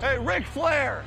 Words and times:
Hey, 0.00 0.18
Ric 0.18 0.46
Flair! 0.46 1.04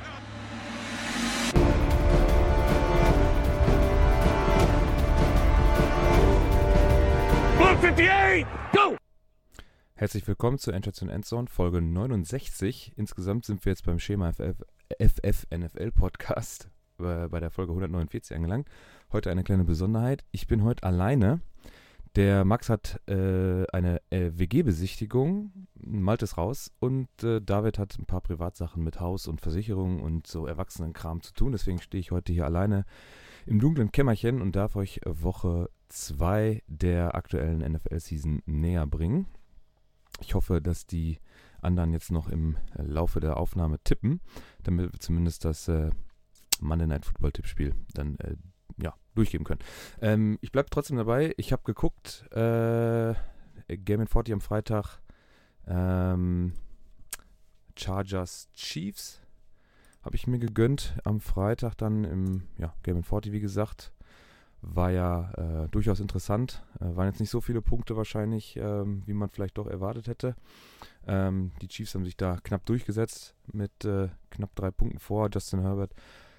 Blue 7.56 7.68
58, 7.68 8.46
go! 8.72 8.96
Herzlich 9.94 10.26
willkommen 10.26 10.58
zur 10.58 10.74
Endstation 10.74 11.10
Endzone, 11.10 11.48
Folge 11.48 11.82
69. 11.82 12.92
Insgesamt 12.96 13.44
sind 13.44 13.64
wir 13.64 13.72
jetzt 13.72 13.84
beim 13.84 13.98
Schema 13.98 14.32
FF, 14.32 14.56
FF 14.98 15.46
NFL 15.50 15.92
Podcast 15.92 16.70
äh, 16.98 17.28
bei 17.28 17.40
der 17.40 17.50
Folge 17.50 17.72
149 17.72 18.36
angelangt. 18.36 18.68
Heute 19.12 19.30
eine 19.30 19.44
kleine 19.44 19.64
Besonderheit. 19.64 20.24
Ich 20.32 20.46
bin 20.46 20.64
heute 20.64 20.84
alleine. 20.84 21.40
Der 22.16 22.44
Max 22.44 22.68
hat 22.68 23.00
äh, 23.08 23.66
eine 23.72 24.00
äh, 24.10 24.30
WG-Besichtigung, 24.34 25.52
Malte 25.74 26.24
ist 26.24 26.36
raus 26.36 26.72
und 26.80 27.08
äh, 27.22 27.40
David 27.40 27.78
hat 27.78 27.98
ein 27.98 28.06
paar 28.06 28.20
Privatsachen 28.20 28.82
mit 28.82 29.00
Haus 29.00 29.26
und 29.26 29.40
Versicherung 29.40 30.00
und 30.00 30.26
so 30.26 30.46
Erwachsenenkram 30.46 31.22
zu 31.22 31.32
tun. 31.32 31.52
Deswegen 31.52 31.80
stehe 31.80 32.00
ich 32.00 32.10
heute 32.10 32.32
hier 32.32 32.44
alleine 32.44 32.84
im 33.46 33.60
dunklen 33.60 33.92
Kämmerchen 33.92 34.42
und 34.42 34.56
darf 34.56 34.76
euch 34.76 35.00
Woche 35.04 35.70
2 35.88 36.62
der 36.66 37.14
aktuellen 37.14 37.60
NFL-Season 37.60 38.42
näher 38.46 38.86
bringen. 38.86 39.26
Ich 40.20 40.34
hoffe, 40.34 40.60
dass 40.60 40.86
die 40.86 41.18
anderen 41.60 41.92
jetzt 41.92 42.10
noch 42.10 42.28
im 42.28 42.56
Laufe 42.74 43.20
der 43.20 43.36
Aufnahme 43.36 43.78
tippen, 43.82 44.20
damit 44.62 44.92
wir 44.92 45.00
zumindest 45.00 45.44
das 45.44 45.68
äh, 45.68 45.90
Monday 46.60 46.86
Night 46.86 47.04
Football 47.04 47.32
Tippspiel 47.32 47.74
dann 47.94 48.16
äh, 48.18 48.36
ja, 48.82 48.94
durchgeben 49.14 49.44
können. 49.44 49.60
Ähm, 50.00 50.38
ich 50.40 50.52
bleibe 50.52 50.70
trotzdem 50.70 50.96
dabei. 50.96 51.34
Ich 51.36 51.52
habe 51.52 51.62
geguckt, 51.64 52.24
äh, 52.32 53.14
Game 53.68 54.06
40 54.06 54.34
am 54.34 54.40
Freitag, 54.40 55.00
ähm, 55.66 56.54
Chargers 57.76 58.48
Chiefs 58.54 59.20
habe 60.02 60.16
ich 60.16 60.26
mir 60.26 60.38
gegönnt 60.38 60.96
am 61.04 61.20
Freitag 61.20 61.74
dann 61.76 62.04
im 62.04 62.42
ja, 62.56 62.72
Game 62.82 63.02
40, 63.02 63.32
wie 63.32 63.40
gesagt. 63.40 63.92
War 64.60 64.90
ja 64.90 65.30
äh, 65.64 65.68
durchaus 65.68 66.00
interessant. 66.00 66.64
Äh, 66.80 66.96
waren 66.96 67.06
jetzt 67.06 67.20
nicht 67.20 67.30
so 67.30 67.40
viele 67.40 67.62
Punkte 67.62 67.96
wahrscheinlich, 67.96 68.56
ähm, 68.56 69.02
wie 69.06 69.12
man 69.12 69.28
vielleicht 69.28 69.58
doch 69.58 69.66
erwartet 69.66 70.08
hätte. 70.08 70.34
Ähm, 71.06 71.52
die 71.62 71.68
Chiefs 71.68 71.94
haben 71.94 72.04
sich 72.04 72.16
da 72.16 72.38
knapp 72.42 72.66
durchgesetzt 72.66 73.34
mit 73.52 73.84
äh, 73.84 74.08
knapp 74.30 74.54
drei 74.56 74.70
Punkten 74.70 74.98
vor. 74.98 75.28
Justin 75.32 75.60
Herbert 75.60 75.94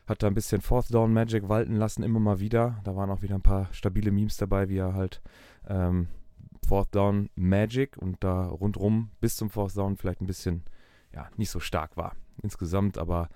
hat 0.10 0.24
da 0.24 0.28
ein 0.28 0.34
bisschen 0.34 0.62
Fourth 0.62 0.92
Down 0.92 1.14
Magic 1.14 1.48
walten 1.48 1.76
lassen, 1.76 2.02
immer 2.02 2.20
mal 2.20 2.40
wieder. 2.40 2.82
Da 2.84 2.96
waren 2.96 3.12
auch 3.12 3.22
wieder 3.22 3.36
ein 3.36 3.44
paar 3.44 3.72
stabile 3.72 4.12
Memes 4.12 4.38
dabei, 4.38 4.68
wie 4.68 4.78
er 4.78 4.96
halt 4.96 5.22
ähm, 5.68 6.08
Fourth 6.68 6.96
Down 6.96 7.30
Magic 7.36 7.96
und 7.98 8.24
da 8.24 8.48
rundrum 8.48 9.12
bis 9.22 9.38
zum 9.38 9.52
Fourth 9.52 9.78
Down 9.78 9.98
vielleicht 9.98 10.22
ein 10.22 10.28
bisschen, 10.28 10.64
ja, 11.14 11.30
nicht 11.38 11.52
so 11.52 11.60
stark 11.60 11.96
war. 11.96 12.16
Insgesamt 12.42 12.98
aber 12.98 13.30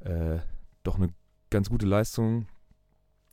äh, 0.00 0.38
doch 0.82 0.96
eine 0.96 1.14
ganz 1.48 1.70
gute 1.70 1.86
Leistung 1.86 2.46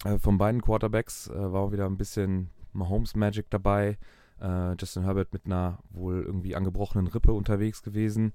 äh, 0.06 0.18
von 0.18 0.38
beiden 0.38 0.62
Quarterbacks. 0.62 1.28
Äh, 1.28 1.52
war 1.52 1.62
auch 1.62 1.72
wieder 1.74 1.86
ein 1.86 1.98
bisschen 1.98 2.50
Mahomes 2.72 3.14
Magic 3.14 3.50
dabei. 3.50 3.98
Äh, 4.40 4.76
Justin 4.80 5.04
Herbert 5.04 5.34
mit 5.34 5.46
einer 5.46 5.80
wohl 5.90 6.24
irgendwie 6.24 6.56
angebrochenen 6.56 7.08
Rippe 7.08 7.34
unterwegs 7.34 7.84
gewesen. 7.84 8.32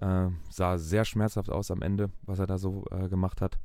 Äh, 0.00 0.28
sah 0.50 0.78
sehr 0.78 1.04
schmerzhaft 1.04 1.50
aus 1.50 1.70
am 1.70 1.82
Ende, 1.82 2.10
was 2.22 2.38
er 2.38 2.46
da 2.46 2.58
so 2.58 2.84
äh, 2.90 3.08
gemacht 3.08 3.40
hat. 3.40 3.58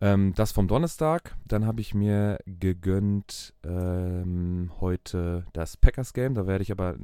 Ähm, 0.00 0.32
das 0.34 0.52
vom 0.52 0.68
Donnerstag. 0.68 1.36
Dann 1.46 1.66
habe 1.66 1.80
ich 1.80 1.94
mir 1.94 2.38
gegönnt 2.46 3.54
ähm, 3.64 4.70
heute 4.80 5.44
das 5.52 5.76
Packers-Game. 5.76 6.34
Da 6.34 6.46
werde 6.46 6.62
ich 6.62 6.70
aber 6.70 6.96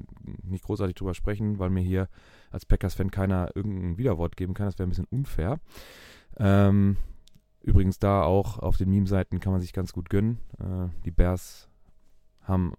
nicht 0.42 0.64
großartig 0.64 0.94
drüber 0.94 1.14
sprechen, 1.14 1.58
weil 1.58 1.70
mir 1.70 1.82
hier 1.82 2.08
als 2.50 2.66
Packers-Fan 2.66 3.10
keiner 3.10 3.50
irgendein 3.54 3.98
Widerwort 3.98 4.36
geben 4.36 4.54
kann. 4.54 4.66
Das 4.66 4.78
wäre 4.78 4.86
ein 4.86 4.90
bisschen 4.90 5.08
unfair. 5.10 5.58
Ähm, 6.38 6.96
übrigens 7.62 7.98
da 7.98 8.22
auch 8.22 8.58
auf 8.58 8.76
den 8.76 8.90
Meme-Seiten 8.90 9.40
kann 9.40 9.52
man 9.52 9.60
sich 9.60 9.72
ganz 9.72 9.92
gut 9.92 10.08
gönnen. 10.08 10.38
Äh, 10.60 10.88
die 11.04 11.10
Bears 11.10 11.68
haben 12.42 12.74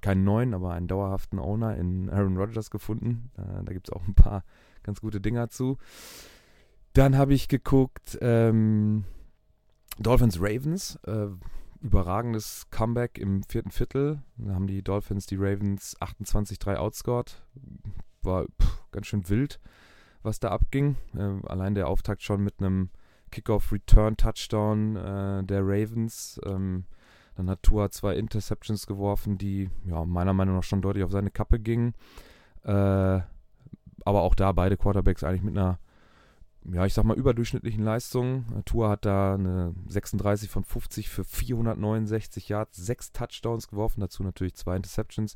keinen 0.00 0.24
neuen, 0.24 0.54
aber 0.54 0.74
einen 0.74 0.86
dauerhaften 0.86 1.38
Owner 1.38 1.76
in 1.76 2.08
Aaron 2.10 2.36
Rodgers 2.36 2.70
gefunden. 2.70 3.30
Äh, 3.36 3.64
da 3.64 3.72
gibt 3.72 3.88
es 3.88 3.92
auch 3.92 4.06
ein 4.06 4.14
paar 4.14 4.44
ganz 4.82 5.00
gute 5.00 5.20
Dinger 5.20 5.48
zu. 5.48 5.78
Dann 6.92 7.16
habe 7.16 7.34
ich 7.34 7.48
geguckt 7.48 8.18
ähm, 8.20 9.04
Dolphins 9.98 10.40
Ravens. 10.40 10.96
Äh, 11.06 11.28
überragendes 11.80 12.66
Comeback 12.70 13.18
im 13.18 13.42
vierten 13.42 13.70
Viertel. 13.70 14.22
Da 14.36 14.54
haben 14.54 14.66
die 14.66 14.82
Dolphins 14.82 15.26
die 15.26 15.36
Ravens 15.36 15.96
28-3 16.00 16.76
outscored. 16.76 17.42
War 18.22 18.44
pff, 18.60 18.84
ganz 18.90 19.06
schön 19.06 19.28
wild, 19.28 19.60
was 20.22 20.40
da 20.40 20.50
abging. 20.50 20.96
Äh, 21.14 21.46
allein 21.46 21.74
der 21.74 21.88
Auftakt 21.88 22.22
schon 22.22 22.42
mit 22.42 22.60
einem 22.60 22.90
Kickoff-Return-Touchdown 23.30 24.96
äh, 24.96 25.44
der 25.44 25.62
Ravens. 25.62 26.40
Ähm, 26.44 26.84
dann 27.36 27.48
hat 27.48 27.62
Tua 27.62 27.90
zwei 27.90 28.16
Interceptions 28.16 28.86
geworfen, 28.86 29.38
die 29.38 29.70
ja, 29.86 30.04
meiner 30.04 30.34
Meinung 30.34 30.56
nach 30.56 30.64
schon 30.64 30.82
deutlich 30.82 31.04
auf 31.04 31.12
seine 31.12 31.30
Kappe 31.30 31.58
gingen. 31.58 31.94
Äh, 32.64 33.20
aber 34.04 34.22
auch 34.22 34.34
da 34.34 34.52
beide 34.52 34.76
Quarterbacks 34.76 35.24
eigentlich 35.24 35.42
mit 35.42 35.56
einer, 35.56 35.78
ja, 36.64 36.84
ich 36.86 36.94
sag 36.94 37.04
mal, 37.04 37.16
überdurchschnittlichen 37.16 37.84
Leistung. 37.84 38.44
Tua 38.64 38.90
hat 38.90 39.04
da 39.04 39.34
eine 39.34 39.74
36 39.88 40.50
von 40.50 40.64
50 40.64 41.08
für 41.08 41.24
469 41.24 42.48
Yards, 42.48 42.76
sechs 42.76 43.12
Touchdowns 43.12 43.68
geworfen, 43.68 44.00
dazu 44.00 44.22
natürlich 44.22 44.54
zwei 44.54 44.76
Interceptions. 44.76 45.34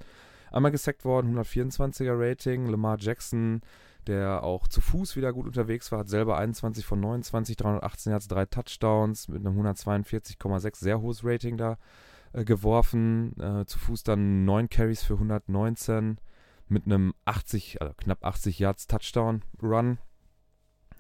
Einmal 0.54 0.70
gesackt 0.70 1.04
worden, 1.04 1.36
124er 1.36 2.14
Rating. 2.16 2.66
Lamar 2.66 2.96
Jackson, 3.00 3.62
der 4.06 4.44
auch 4.44 4.68
zu 4.68 4.80
Fuß 4.80 5.16
wieder 5.16 5.32
gut 5.32 5.46
unterwegs 5.46 5.90
war, 5.90 6.00
hat 6.00 6.08
selber 6.08 6.38
21 6.38 6.86
von 6.86 7.00
29, 7.00 7.56
318 7.56 8.12
Yards, 8.12 8.28
drei 8.28 8.46
Touchdowns 8.46 9.26
mit 9.26 9.44
einem 9.44 9.60
142,6 9.60 10.76
sehr 10.76 11.00
hohes 11.00 11.24
Rating 11.24 11.56
da 11.56 11.76
äh, 12.32 12.44
geworfen. 12.44 13.34
Äh, 13.40 13.64
zu 13.66 13.80
Fuß 13.80 14.04
dann 14.04 14.44
9 14.44 14.68
Carries 14.68 15.02
für 15.02 15.14
119 15.14 16.18
mit 16.68 16.86
einem 16.86 17.14
80, 17.24 17.80
also 17.80 17.94
knapp 17.94 18.24
80 18.24 18.58
Yards 18.58 18.86
Touchdown 18.86 19.42
Run, 19.62 19.98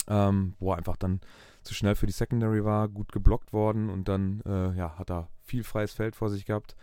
ähm, 0.08 0.54
wo 0.58 0.72
er 0.72 0.78
einfach 0.78 0.96
dann 0.96 1.20
zu 1.62 1.74
schnell 1.74 1.94
für 1.94 2.06
die 2.06 2.12
Secondary 2.12 2.64
war, 2.64 2.88
gut 2.88 3.12
geblockt 3.12 3.52
worden 3.52 3.88
und 3.88 4.08
dann 4.08 4.42
äh, 4.46 4.76
ja, 4.76 4.98
hat 4.98 5.10
er 5.10 5.28
viel 5.42 5.64
freies 5.64 5.92
Feld 5.92 6.14
vor 6.16 6.28
sich 6.28 6.44
gehabt. 6.44 6.76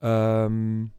Ähm, 0.00 0.90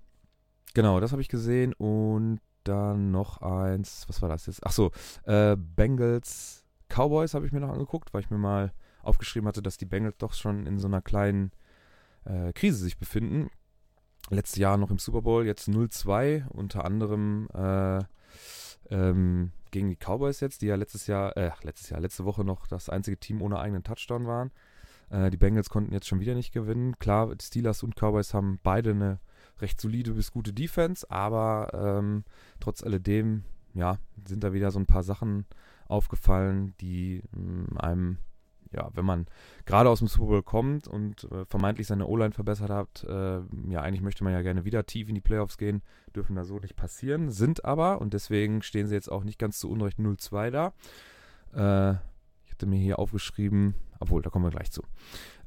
genau, 0.73 0.99
das 0.99 1.11
habe 1.11 1.21
ich 1.21 1.27
gesehen 1.27 1.73
und 1.73 2.39
dann 2.63 3.11
noch 3.11 3.41
eins, 3.41 4.05
was 4.07 4.21
war 4.21 4.29
das 4.29 4.45
jetzt? 4.45 4.65
Achso, 4.65 4.91
äh, 5.25 5.57
Bengals 5.57 6.63
Cowboys 6.87 7.33
habe 7.33 7.45
ich 7.45 7.51
mir 7.51 7.59
noch 7.59 7.71
angeguckt, 7.71 8.13
weil 8.13 8.21
ich 8.21 8.29
mir 8.29 8.37
mal 8.37 8.71
aufgeschrieben 9.01 9.47
hatte, 9.47 9.61
dass 9.61 9.77
die 9.77 9.85
Bengals 9.85 10.17
doch 10.17 10.33
schon 10.33 10.65
in 10.65 10.79
so 10.79 10.87
einer 10.87 11.01
kleinen 11.01 11.51
äh, 12.23 12.53
Krise 12.53 12.77
sich 12.77 12.97
befinden 12.97 13.49
letztes 14.29 14.57
Jahr 14.57 14.77
noch 14.77 14.91
im 14.91 14.99
Super 14.99 15.21
Bowl, 15.21 15.45
jetzt 15.45 15.67
0-2, 15.67 16.47
unter 16.49 16.85
anderem 16.85 17.47
äh, 17.53 17.99
ähm, 18.89 19.51
gegen 19.71 19.89
die 19.89 19.95
Cowboys 19.95 20.39
jetzt, 20.39 20.61
die 20.61 20.67
ja 20.67 20.75
letztes 20.75 21.07
Jahr, 21.07 21.35
äh, 21.37 21.51
letztes 21.63 21.89
Jahr, 21.89 21.99
letzte 21.99 22.25
Woche 22.25 22.43
noch 22.43 22.67
das 22.67 22.89
einzige 22.89 23.17
Team 23.17 23.41
ohne 23.41 23.59
eigenen 23.59 23.83
Touchdown 23.83 24.27
waren. 24.27 24.51
Äh, 25.09 25.29
die 25.29 25.37
Bengals 25.37 25.69
konnten 25.69 25.93
jetzt 25.93 26.07
schon 26.07 26.19
wieder 26.19 26.35
nicht 26.35 26.53
gewinnen. 26.53 26.97
Klar, 26.99 27.33
Steelers 27.41 27.83
und 27.83 27.95
Cowboys 27.95 28.33
haben 28.33 28.59
beide 28.63 28.91
eine 28.91 29.19
recht 29.59 29.79
solide 29.79 30.11
bis 30.13 30.31
gute 30.31 30.53
Defense, 30.53 31.09
aber 31.09 31.69
ähm, 31.73 32.23
trotz 32.59 32.83
alledem, 32.83 33.43
ja, 33.73 33.97
sind 34.27 34.43
da 34.43 34.53
wieder 34.53 34.71
so 34.71 34.79
ein 34.79 34.85
paar 34.85 35.03
Sachen 35.03 35.45
aufgefallen, 35.87 36.73
die 36.79 37.21
mh, 37.31 37.41
mm, 37.41 37.77
einem 37.77 38.17
ja, 38.73 38.89
wenn 38.93 39.05
man 39.05 39.27
gerade 39.65 39.89
aus 39.89 39.99
dem 39.99 40.07
Super 40.07 40.27
Bowl 40.27 40.43
kommt 40.43 40.87
und 40.87 41.25
äh, 41.31 41.45
vermeintlich 41.45 41.87
seine 41.87 42.07
O-Line 42.07 42.31
verbessert 42.31 42.69
hat, 42.69 43.03
äh, 43.03 43.39
ja, 43.69 43.81
eigentlich 43.81 44.01
möchte 44.01 44.23
man 44.23 44.33
ja 44.33 44.41
gerne 44.41 44.65
wieder 44.65 44.85
tief 44.85 45.09
in 45.09 45.15
die 45.15 45.21
Playoffs 45.21 45.57
gehen, 45.57 45.81
dürfen 46.15 46.35
da 46.35 46.43
so 46.43 46.59
nicht 46.59 46.75
passieren, 46.75 47.29
sind 47.29 47.65
aber, 47.65 48.01
und 48.01 48.13
deswegen 48.13 48.61
stehen 48.61 48.87
sie 48.87 48.95
jetzt 48.95 49.11
auch 49.11 49.23
nicht 49.23 49.39
ganz 49.39 49.59
zu 49.59 49.69
Unrecht 49.69 49.99
0-2 49.99 50.49
da. 50.49 50.73
Äh, 51.53 51.97
ich 52.45 52.51
hatte 52.51 52.65
mir 52.65 52.79
hier 52.79 52.99
aufgeschrieben, 52.99 53.75
obwohl, 53.99 54.21
da 54.21 54.29
kommen 54.29 54.45
wir 54.45 54.51
gleich 54.51 54.71
zu. 54.71 54.83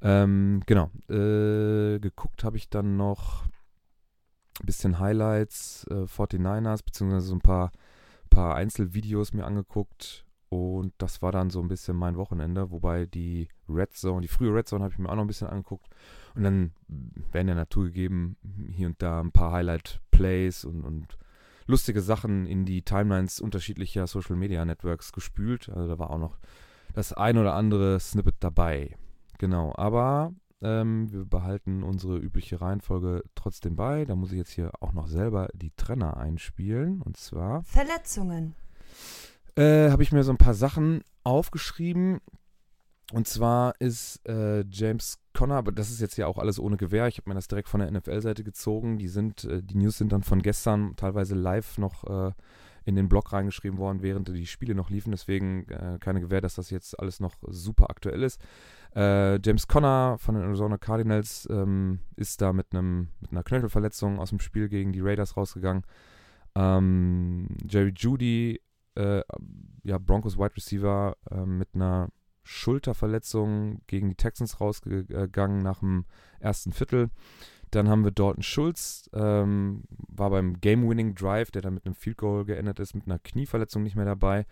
Ähm, 0.03 0.63
genau, 0.67 0.91
äh, 1.09 1.99
geguckt 1.99 2.45
habe 2.45 2.57
ich 2.57 2.69
dann 2.69 2.97
noch 2.97 3.45
ein 4.61 4.67
bisschen 4.67 4.99
Highlights, 4.99 5.87
äh, 5.91 6.07
49ers, 6.07 6.85
beziehungsweise 6.85 7.27
so 7.27 7.35
ein 7.35 7.41
paar, 7.41 7.73
paar 8.31 8.55
Einzelvideos 8.55 9.33
mir 9.33 9.45
angeguckt 9.45 10.26
und 10.49 10.93
das 10.99 11.23
war 11.23 11.33
dann 11.33 11.51
so 11.51 11.61
ein 11.61 11.69
bisschen 11.69 11.97
mein 11.97 12.17
Wochenende, 12.17 12.71
wobei 12.71 13.07
die 13.07 13.49
Red 13.69 13.93
Zone, 13.95 14.23
die 14.23 14.29
frühe 14.29 14.55
Red 14.55 14.69
Zone 14.69 14.85
habe 14.85 14.93
ich 14.93 14.99
mir 14.99 15.09
auch 15.09 15.17
noch 15.17 15.25
ein 15.25 15.29
bisschen 15.29 15.49
angeguckt. 15.49 15.89
Und 16.35 16.45
dann 16.45 16.73
werden 17.33 17.49
ja 17.49 17.55
naturgegeben 17.55 18.37
hier 18.71 18.87
und 18.89 19.03
da 19.03 19.21
ein 19.21 19.33
paar 19.33 19.53
Highlight-Plays 19.53 20.65
und, 20.65 20.85
und 20.85 21.19
lustige 21.67 22.01
Sachen 22.01 22.47
in 22.47 22.65
die 22.65 22.83
Timelines 22.83 23.41
unterschiedlicher 23.41 24.07
Social 24.07 24.37
Media 24.37 24.65
Networks 24.65 25.13
gespült. 25.13 25.69
Also 25.69 25.89
da 25.89 25.99
war 25.99 26.11
auch 26.11 26.19
noch 26.19 26.39
das 26.95 27.13
ein 27.13 27.39
oder 27.39 27.55
andere 27.55 27.99
Snippet 27.99 28.37
dabei. 28.41 28.97
Genau, 29.39 29.75
aber 29.77 30.33
ähm, 30.63 31.13
wir 31.13 31.25
behalten 31.25 31.83
unsere 31.83 32.19
übliche 32.19 32.61
Reihenfolge 32.61 33.23
trotzdem 33.35 33.77
bei. 33.77 34.05
Da 34.05 34.15
muss 34.15 34.33
ich 34.33 34.39
jetzt 34.39 34.53
hier 34.53 34.71
auch 34.81 34.93
noch 34.93 35.09
selber 35.09 35.49
die 35.53 35.73
Trenner 35.77 36.17
einspielen. 36.17 37.03
Und 37.03 37.17
zwar 37.17 37.63
Verletzungen. 37.65 38.55
Äh, 39.57 39.91
habe 39.91 40.03
ich 40.03 40.13
mir 40.13 40.23
so 40.23 40.33
ein 40.33 40.39
paar 40.39 40.55
Sachen 40.55 41.03
aufgeschrieben. 41.25 42.21
Und 43.13 43.29
zwar 43.29 43.75
ist 43.79 44.27
äh, 44.29 44.65
James 44.69 45.19
Conner, 45.33 45.57
aber 45.57 45.71
das 45.71 45.91
ist 45.91 46.01
jetzt 46.01 46.17
ja 46.17 46.27
auch 46.27 46.39
alles 46.39 46.59
ohne 46.59 46.77
Gewehr. 46.77 47.07
Ich 47.07 47.19
habe 47.19 47.31
mir 47.31 47.35
das 47.35 47.47
direkt 47.47 47.69
von 47.69 47.81
der 47.81 47.91
NFL-Seite 47.91 48.43
gezogen. 48.43 48.99
Die 48.99 49.09
sind, 49.09 49.45
äh, 49.45 49.63
die 49.63 49.77
News 49.77 49.99
sind 49.99 50.13
dann 50.13 50.23
von 50.23 50.43
gestern 50.43 50.97
teilweise 50.97 51.37
live 51.37 51.79
noch 51.79 52.05
äh, 52.05 52.33
in 52.85 52.97
den 52.97 53.09
Blog 53.09 53.33
reingeschrieben 53.33 53.79
worden, 53.79 54.03
während 54.03 54.29
die 54.29 54.47
Spiele 54.47 54.75
noch 54.75 54.91
liefen. 54.91 55.13
Deswegen 55.13 55.69
äh, 55.69 55.99
keine 56.01 56.21
Gewähr, 56.21 56.41
dass 56.41 56.57
das 56.57 56.71
jetzt 56.71 56.99
alles 56.99 57.21
noch 57.21 57.35
super 57.47 57.91
aktuell 57.91 58.23
ist. 58.23 58.41
Äh, 58.95 59.41
James 59.41 59.69
Conner 59.69 60.17
von 60.19 60.35
den 60.35 60.45
Arizona 60.45 60.79
Cardinals 60.79 61.47
ähm, 61.51 62.01
ist 62.17 62.41
da 62.41 62.53
mit 62.53 62.69
einem 62.73 63.09
mit 63.21 63.31
einer 63.31 63.43
Knöchelverletzung 63.43 64.19
aus 64.19 64.31
dem 64.31 64.41
Spiel 64.41 64.69
gegen 64.69 64.93
die 64.93 65.01
Raiders 65.01 65.37
rausgegangen. 65.37 65.83
Ähm, 66.55 67.49
Jerry 67.69 67.93
Judy, 67.95 68.61
äh, 68.97 69.23
ja 69.83 69.99
Broncos 69.99 70.39
Wide 70.39 70.57
Receiver 70.57 71.17
mit 71.45 71.69
einer 71.75 72.09
Schulterverletzung 72.43 73.83
gegen 73.89 74.09
die 74.09 74.15
Texans 74.15 74.61
rausgegangen 74.61 75.63
nach 75.63 75.81
dem 75.81 76.05
ersten 76.39 76.73
Viertel. 76.73 77.11
Dann 77.73 77.89
haben 77.89 78.05
wir 78.05 78.13
Dalton 78.13 78.43
Schulz, 78.43 79.11
ähm, 79.13 79.83
war 79.91 80.31
beim 80.31 80.61
Game-Winning-Drive, 80.61 81.51
der 81.51 81.63
dann 81.63 81.75
mit 81.75 81.85
einem 81.85 81.97
Field 81.97 82.19
Goal 82.19 82.45
geendet 82.45 82.79
ist, 82.79 82.95
mit 82.95 83.07
einer 83.07 83.19
Knieverletzung 83.19 83.83
nicht 83.83 83.97
mehr 83.97 84.05
dabei. 84.05 84.47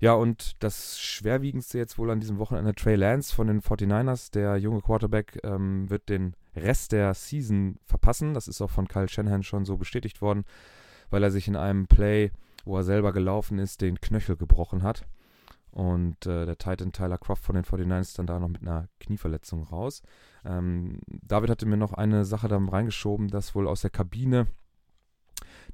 Ja, 0.00 0.14
und 0.14 0.62
das 0.62 0.98
schwerwiegendste 1.00 1.78
jetzt 1.78 1.98
wohl 1.98 2.10
an 2.10 2.20
diesem 2.20 2.38
Wochenende, 2.38 2.74
Trey 2.74 2.96
Lance 2.96 3.34
von 3.34 3.46
den 3.46 3.60
49ers, 3.60 4.32
der 4.32 4.56
junge 4.56 4.80
Quarterback, 4.80 5.40
ähm, 5.44 5.88
wird 5.90 6.08
den 6.08 6.34
Rest 6.56 6.92
der 6.92 7.14
Season 7.14 7.78
verpassen. 7.84 8.34
Das 8.34 8.48
ist 8.48 8.60
auch 8.60 8.70
von 8.70 8.88
Kyle 8.88 9.08
Shanahan 9.08 9.42
schon 9.42 9.64
so 9.64 9.76
bestätigt 9.76 10.20
worden, 10.20 10.44
weil 11.10 11.22
er 11.22 11.30
sich 11.30 11.46
in 11.46 11.56
einem 11.56 11.86
Play, 11.86 12.32
wo 12.64 12.76
er 12.76 12.84
selber 12.84 13.12
gelaufen 13.12 13.58
ist, 13.58 13.80
den 13.80 14.00
Knöchel 14.00 14.36
gebrochen 14.36 14.82
hat. 14.82 15.06
Und 15.70 16.26
äh, 16.26 16.46
der 16.46 16.56
Titan 16.56 16.92
Tyler 16.92 17.18
Croft 17.18 17.44
von 17.44 17.54
den 17.54 17.64
49ers 17.64 18.16
dann 18.16 18.26
da 18.26 18.38
noch 18.38 18.48
mit 18.48 18.62
einer 18.62 18.88
Knieverletzung 19.00 19.64
raus. 19.64 20.02
Ähm, 20.44 21.00
David 21.06 21.50
hatte 21.50 21.66
mir 21.66 21.76
noch 21.76 21.92
eine 21.92 22.24
Sache 22.24 22.48
da 22.48 22.58
reingeschoben, 22.58 23.28
dass 23.28 23.54
wohl 23.54 23.68
aus 23.68 23.82
der 23.82 23.90
Kabine 23.90 24.48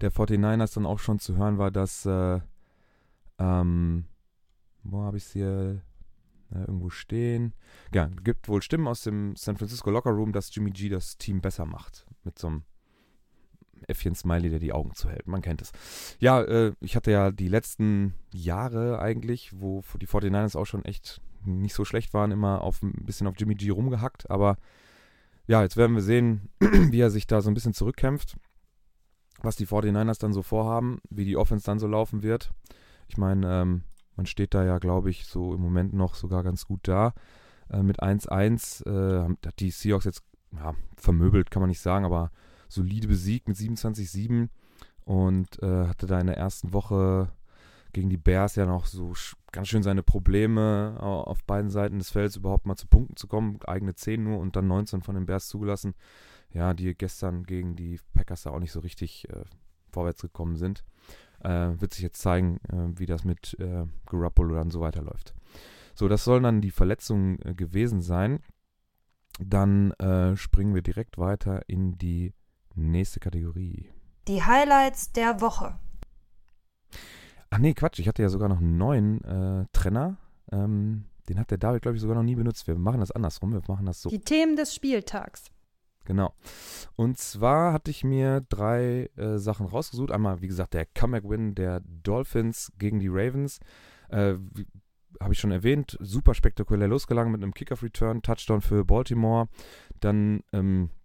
der 0.00 0.12
49ers 0.12 0.74
dann 0.74 0.86
auch 0.86 0.98
schon 0.98 1.18
zu 1.18 1.36
hören 1.36 1.58
war, 1.58 1.70
dass, 1.70 2.04
äh, 2.06 2.40
ähm, 3.38 4.06
wo 4.82 5.02
habe 5.02 5.16
ich 5.16 5.24
es 5.24 5.32
hier 5.32 5.82
äh, 6.52 6.58
irgendwo 6.58 6.90
stehen? 6.90 7.54
Ja, 7.92 8.06
gibt 8.06 8.48
wohl 8.48 8.62
Stimmen 8.62 8.88
aus 8.88 9.02
dem 9.02 9.36
San 9.36 9.56
Francisco 9.56 9.90
Locker 9.90 10.10
Room, 10.10 10.32
dass 10.32 10.54
Jimmy 10.54 10.70
G 10.70 10.88
das 10.88 11.16
Team 11.16 11.40
besser 11.40 11.66
macht. 11.66 12.06
Mit 12.24 12.38
so 12.38 12.48
einem 12.48 12.62
Äffchen-Smiley, 13.88 14.50
der 14.50 14.58
die 14.58 14.72
Augen 14.72 14.94
zuhält. 14.94 15.26
Man 15.26 15.42
kennt 15.42 15.62
es. 15.62 15.72
Ja, 16.18 16.42
äh, 16.42 16.72
ich 16.80 16.96
hatte 16.96 17.10
ja 17.10 17.30
die 17.30 17.48
letzten 17.48 18.14
Jahre 18.32 18.98
eigentlich, 18.98 19.52
wo 19.54 19.82
die 20.00 20.06
49ers 20.06 20.56
auch 20.56 20.66
schon 20.66 20.84
echt 20.84 21.20
nicht 21.44 21.74
so 21.74 21.84
schlecht 21.84 22.14
waren, 22.14 22.30
immer 22.30 22.62
auf 22.62 22.82
ein 22.82 22.92
bisschen 23.04 23.26
auf 23.26 23.34
Jimmy 23.36 23.54
G 23.54 23.70
rumgehackt. 23.70 24.30
Aber 24.30 24.56
ja, 25.46 25.62
jetzt 25.62 25.76
werden 25.76 25.94
wir 25.94 26.02
sehen, 26.02 26.48
wie 26.60 27.00
er 27.00 27.10
sich 27.10 27.26
da 27.26 27.40
so 27.40 27.50
ein 27.50 27.54
bisschen 27.54 27.74
zurückkämpft. 27.74 28.36
Was 29.42 29.56
die 29.56 29.66
49ers 29.66 30.20
dann 30.20 30.32
so 30.32 30.42
vorhaben, 30.42 31.00
wie 31.10 31.24
die 31.24 31.36
Offense 31.36 31.66
dann 31.66 31.78
so 31.78 31.86
laufen 31.86 32.22
wird. 32.22 32.52
Ich 33.08 33.18
meine, 33.18 33.60
ähm, 33.60 33.82
man 34.16 34.26
steht 34.26 34.54
da 34.54 34.64
ja, 34.64 34.78
glaube 34.78 35.10
ich, 35.10 35.26
so 35.26 35.54
im 35.54 35.60
Moment 35.60 35.92
noch 35.92 36.14
sogar 36.14 36.42
ganz 36.42 36.64
gut 36.66 36.80
da. 36.84 37.12
Äh, 37.68 37.82
mit 37.82 38.02
1-1 38.02 38.86
äh, 38.86 39.36
hat 39.44 39.60
die 39.60 39.70
Seahawks 39.70 40.04
jetzt 40.04 40.22
ja, 40.52 40.74
vermöbelt, 40.96 41.50
kann 41.50 41.60
man 41.60 41.68
nicht 41.68 41.80
sagen, 41.80 42.04
aber 42.04 42.30
solide 42.68 43.08
besiegt 43.08 43.48
mit 43.48 43.56
27-7 43.56 44.48
und 45.04 45.62
äh, 45.62 45.86
hatte 45.86 46.06
da 46.06 46.20
in 46.20 46.26
der 46.26 46.36
ersten 46.36 46.72
Woche 46.72 47.30
gegen 47.94 48.10
die 48.10 48.18
Bears 48.18 48.56
ja 48.56 48.66
noch 48.66 48.86
so 48.86 49.14
ganz 49.52 49.68
schön 49.68 49.82
seine 49.82 50.02
Probleme 50.02 50.96
auf 51.00 51.44
beiden 51.44 51.70
Seiten 51.70 51.98
des 51.98 52.10
Felds 52.10 52.36
überhaupt 52.36 52.66
mal 52.66 52.76
zu 52.76 52.88
Punkten 52.88 53.16
zu 53.16 53.28
kommen. 53.28 53.60
Eigene 53.66 53.94
10 53.94 54.22
nur 54.22 54.40
und 54.40 54.56
dann 54.56 54.66
19 54.66 55.00
von 55.02 55.14
den 55.14 55.26
Bears 55.26 55.48
zugelassen. 55.48 55.94
Ja, 56.52 56.74
die 56.74 56.94
gestern 56.94 57.44
gegen 57.44 57.76
die 57.76 58.00
Packers 58.12 58.42
da 58.42 58.50
auch 58.50 58.58
nicht 58.58 58.72
so 58.72 58.80
richtig 58.80 59.28
äh, 59.30 59.44
vorwärts 59.90 60.22
gekommen 60.22 60.56
sind. 60.56 60.84
Äh, 61.40 61.80
wird 61.80 61.94
sich 61.94 62.02
jetzt 62.02 62.20
zeigen, 62.20 62.58
äh, 62.68 62.98
wie 62.98 63.06
das 63.06 63.24
mit 63.24 63.56
äh, 63.60 63.86
Garoppolo 64.06 64.54
dann 64.56 64.70
so 64.70 64.80
weiterläuft. 64.80 65.34
So, 65.94 66.08
das 66.08 66.24
sollen 66.24 66.42
dann 66.42 66.60
die 66.60 66.70
Verletzungen 66.70 67.38
äh, 67.42 67.54
gewesen 67.54 68.02
sein. 68.02 68.40
Dann 69.40 69.92
äh, 69.92 70.36
springen 70.36 70.74
wir 70.74 70.82
direkt 70.82 71.18
weiter 71.18 71.62
in 71.68 71.96
die 71.98 72.32
Nächste 72.74 73.20
Kategorie. 73.20 73.90
Die 74.28 74.42
Highlights 74.42 75.12
der 75.12 75.40
Woche. 75.40 75.78
Ach 77.50 77.58
nee, 77.58 77.74
Quatsch. 77.74 77.98
Ich 77.98 78.08
hatte 78.08 78.22
ja 78.22 78.28
sogar 78.28 78.48
noch 78.48 78.58
einen 78.58 78.76
neuen 78.76 79.22
äh, 79.24 79.66
Trenner. 79.72 80.16
Ähm, 80.50 81.04
den 81.28 81.38
hat 81.38 81.50
der 81.50 81.58
David, 81.58 81.82
glaube 81.82 81.96
ich, 81.96 82.00
sogar 82.00 82.16
noch 82.16 82.22
nie 82.22 82.34
benutzt. 82.34 82.66
Wir 82.66 82.74
machen 82.74 83.00
das 83.00 83.10
andersrum. 83.10 83.52
Wir 83.52 83.62
machen 83.68 83.86
das 83.86 84.02
so. 84.02 84.10
Die 84.10 84.20
Themen 84.20 84.56
des 84.56 84.74
Spieltags. 84.74 85.44
Genau. 86.04 86.34
Und 86.96 87.18
zwar 87.18 87.72
hatte 87.72 87.90
ich 87.90 88.04
mir 88.04 88.42
drei 88.48 89.10
äh, 89.16 89.38
Sachen 89.38 89.66
rausgesucht. 89.66 90.10
Einmal, 90.10 90.42
wie 90.42 90.48
gesagt, 90.48 90.74
der 90.74 90.84
Comeback-Win 90.84 91.54
der 91.54 91.80
Dolphins 91.80 92.72
gegen 92.78 92.98
die 92.98 93.08
Ravens. 93.08 93.60
Äh, 94.08 94.34
Habe 95.20 95.32
ich 95.32 95.38
schon 95.38 95.50
erwähnt. 95.50 95.96
Super 96.00 96.34
spektakulär 96.34 96.88
losgelangen 96.88 97.32
mit 97.32 97.42
einem 97.42 97.54
Kickoff-Return. 97.54 98.20
Touchdown 98.20 98.60
für 98.60 98.84
Baltimore. 98.84 99.48
Dann 100.00 100.42
ähm, 100.52 100.90
äh, 100.90 101.03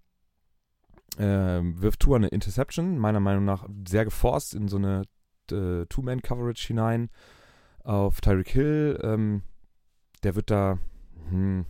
wirft 1.17 2.01
Tour 2.01 2.15
eine 2.15 2.27
Interception, 2.27 2.97
meiner 2.97 3.19
Meinung 3.19 3.45
nach 3.45 3.67
sehr 3.88 4.06
geforst 4.06 4.53
in 4.53 4.67
so 4.67 4.77
eine 4.77 5.03
äh, 5.51 5.85
Two-Man-Coverage 5.88 6.67
hinein 6.67 7.09
auf 7.83 8.21
Tyreek 8.21 8.50
Hill. 8.50 9.00
Ähm, 9.03 9.44
der 10.23 10.35
wird 10.35 10.50
da, 10.50 10.79
hm, 11.29 11.65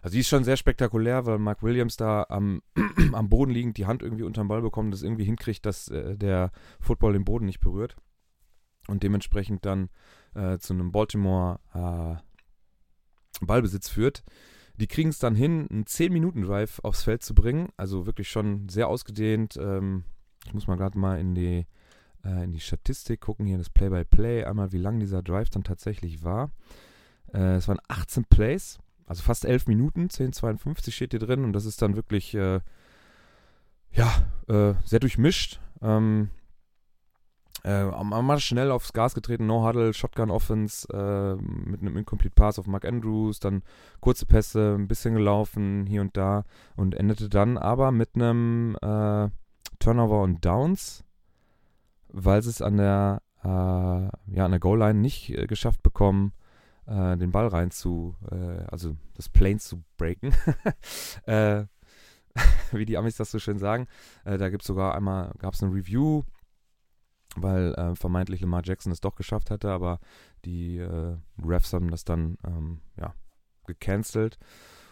also 0.00 0.14
die 0.14 0.20
ist 0.20 0.28
schon 0.28 0.44
sehr 0.44 0.56
spektakulär, 0.56 1.26
weil 1.26 1.38
Mark 1.38 1.62
Williams 1.62 1.96
da 1.96 2.26
am, 2.28 2.62
am 3.12 3.28
Boden 3.28 3.52
liegend 3.52 3.76
die 3.76 3.86
Hand 3.86 4.02
irgendwie 4.02 4.24
unter 4.24 4.42
den 4.42 4.48
Ball 4.48 4.62
bekommt, 4.62 4.92
das 4.92 5.02
irgendwie 5.02 5.24
hinkriegt, 5.24 5.66
dass 5.66 5.88
äh, 5.88 6.16
der 6.16 6.50
Football 6.80 7.12
den 7.12 7.24
Boden 7.24 7.46
nicht 7.46 7.60
berührt 7.60 7.96
und 8.88 9.02
dementsprechend 9.02 9.64
dann 9.64 9.90
äh, 10.34 10.58
zu 10.58 10.72
einem 10.72 10.92
Baltimore 10.92 11.60
äh, 11.74 13.44
Ballbesitz 13.44 13.88
führt. 13.88 14.24
Die 14.82 14.88
kriegen 14.88 15.10
es 15.10 15.20
dann 15.20 15.36
hin, 15.36 15.68
einen 15.70 15.84
10-Minuten-Drive 15.84 16.80
aufs 16.80 17.04
Feld 17.04 17.22
zu 17.22 17.36
bringen. 17.36 17.68
Also 17.76 18.04
wirklich 18.04 18.28
schon 18.28 18.68
sehr 18.68 18.88
ausgedehnt. 18.88 19.56
Ähm, 19.56 20.02
ich 20.44 20.54
muss 20.54 20.66
mal 20.66 20.76
gerade 20.76 20.98
mal 20.98 21.20
in 21.20 21.36
die, 21.36 21.66
äh, 22.24 22.42
in 22.42 22.50
die 22.50 22.58
Statistik 22.58 23.20
gucken, 23.20 23.46
hier 23.46 23.58
das 23.58 23.70
Play-by-Play, 23.70 24.40
-play, 24.40 24.44
einmal 24.44 24.72
wie 24.72 24.78
lang 24.78 24.98
dieser 24.98 25.22
Drive 25.22 25.50
dann 25.50 25.62
tatsächlich 25.62 26.24
war. 26.24 26.50
Äh, 27.32 27.54
es 27.54 27.68
waren 27.68 27.78
18 27.86 28.24
Plays, 28.24 28.80
also 29.06 29.22
fast 29.22 29.44
11 29.44 29.68
Minuten, 29.68 30.08
10,52 30.08 30.90
steht 30.90 31.12
hier 31.12 31.20
drin 31.20 31.44
und 31.44 31.52
das 31.52 31.64
ist 31.64 31.80
dann 31.80 31.94
wirklich, 31.94 32.34
äh, 32.34 32.58
ja, 33.92 34.12
äh, 34.48 34.74
sehr 34.84 34.98
durchmischt. 34.98 35.60
Ähm, 35.80 36.30
äh, 37.64 37.84
mal 37.84 38.40
schnell 38.40 38.70
aufs 38.70 38.92
Gas 38.92 39.14
getreten, 39.14 39.46
No 39.46 39.64
Huddle, 39.66 39.94
Shotgun 39.94 40.30
Offense 40.30 40.88
äh, 40.92 41.36
mit 41.40 41.80
einem 41.80 41.96
Incomplete 41.96 42.34
Pass 42.34 42.58
auf 42.58 42.66
Mark 42.66 42.84
Andrews, 42.84 43.38
dann 43.38 43.62
kurze 44.00 44.26
Pässe, 44.26 44.74
ein 44.78 44.88
bisschen 44.88 45.14
gelaufen 45.14 45.86
hier 45.86 46.00
und 46.00 46.16
da 46.16 46.44
und 46.76 46.94
endete 46.94 47.28
dann 47.28 47.58
aber 47.58 47.92
mit 47.92 48.10
einem 48.14 48.76
äh, 48.82 49.28
Turnover 49.78 50.22
und 50.22 50.44
Downs, 50.44 51.04
weil 52.08 52.42
sie 52.42 52.50
es 52.50 52.62
an 52.62 52.78
der 52.78 53.22
äh, 53.44 53.48
ja 53.48 54.48
der 54.48 54.60
Goal 54.60 54.78
Line 54.78 54.98
nicht 54.98 55.30
äh, 55.30 55.46
geschafft 55.46 55.82
bekommen, 55.82 56.32
äh, 56.86 57.16
den 57.16 57.30
Ball 57.30 57.46
rein 57.46 57.70
zu, 57.70 58.16
also 58.70 58.96
das 59.14 59.28
Plane 59.28 59.58
zu 59.58 59.82
breaken. 59.96 60.34
wie 62.72 62.86
die 62.86 62.96
Amis 62.96 63.16
das 63.16 63.30
so 63.30 63.38
schön 63.38 63.58
sagen. 63.58 63.86
da 64.24 64.48
gibt 64.48 64.62
es 64.62 64.66
sogar 64.66 64.94
einmal, 64.94 65.32
gab 65.38 65.52
es 65.52 65.62
eine 65.62 65.74
Review 65.74 66.22
weil 67.36 67.74
äh, 67.74 67.94
vermeintlich 67.94 68.40
Lamar 68.40 68.62
Jackson 68.64 68.92
es 68.92 69.00
doch 69.00 69.14
geschafft 69.14 69.50
hatte, 69.50 69.70
aber 69.70 70.00
die 70.44 70.78
äh, 70.78 71.16
Refs 71.42 71.72
haben 71.72 71.90
das 71.90 72.04
dann 72.04 72.38
ähm, 72.46 72.80
ja, 72.96 73.14
gecancelt. 73.66 74.38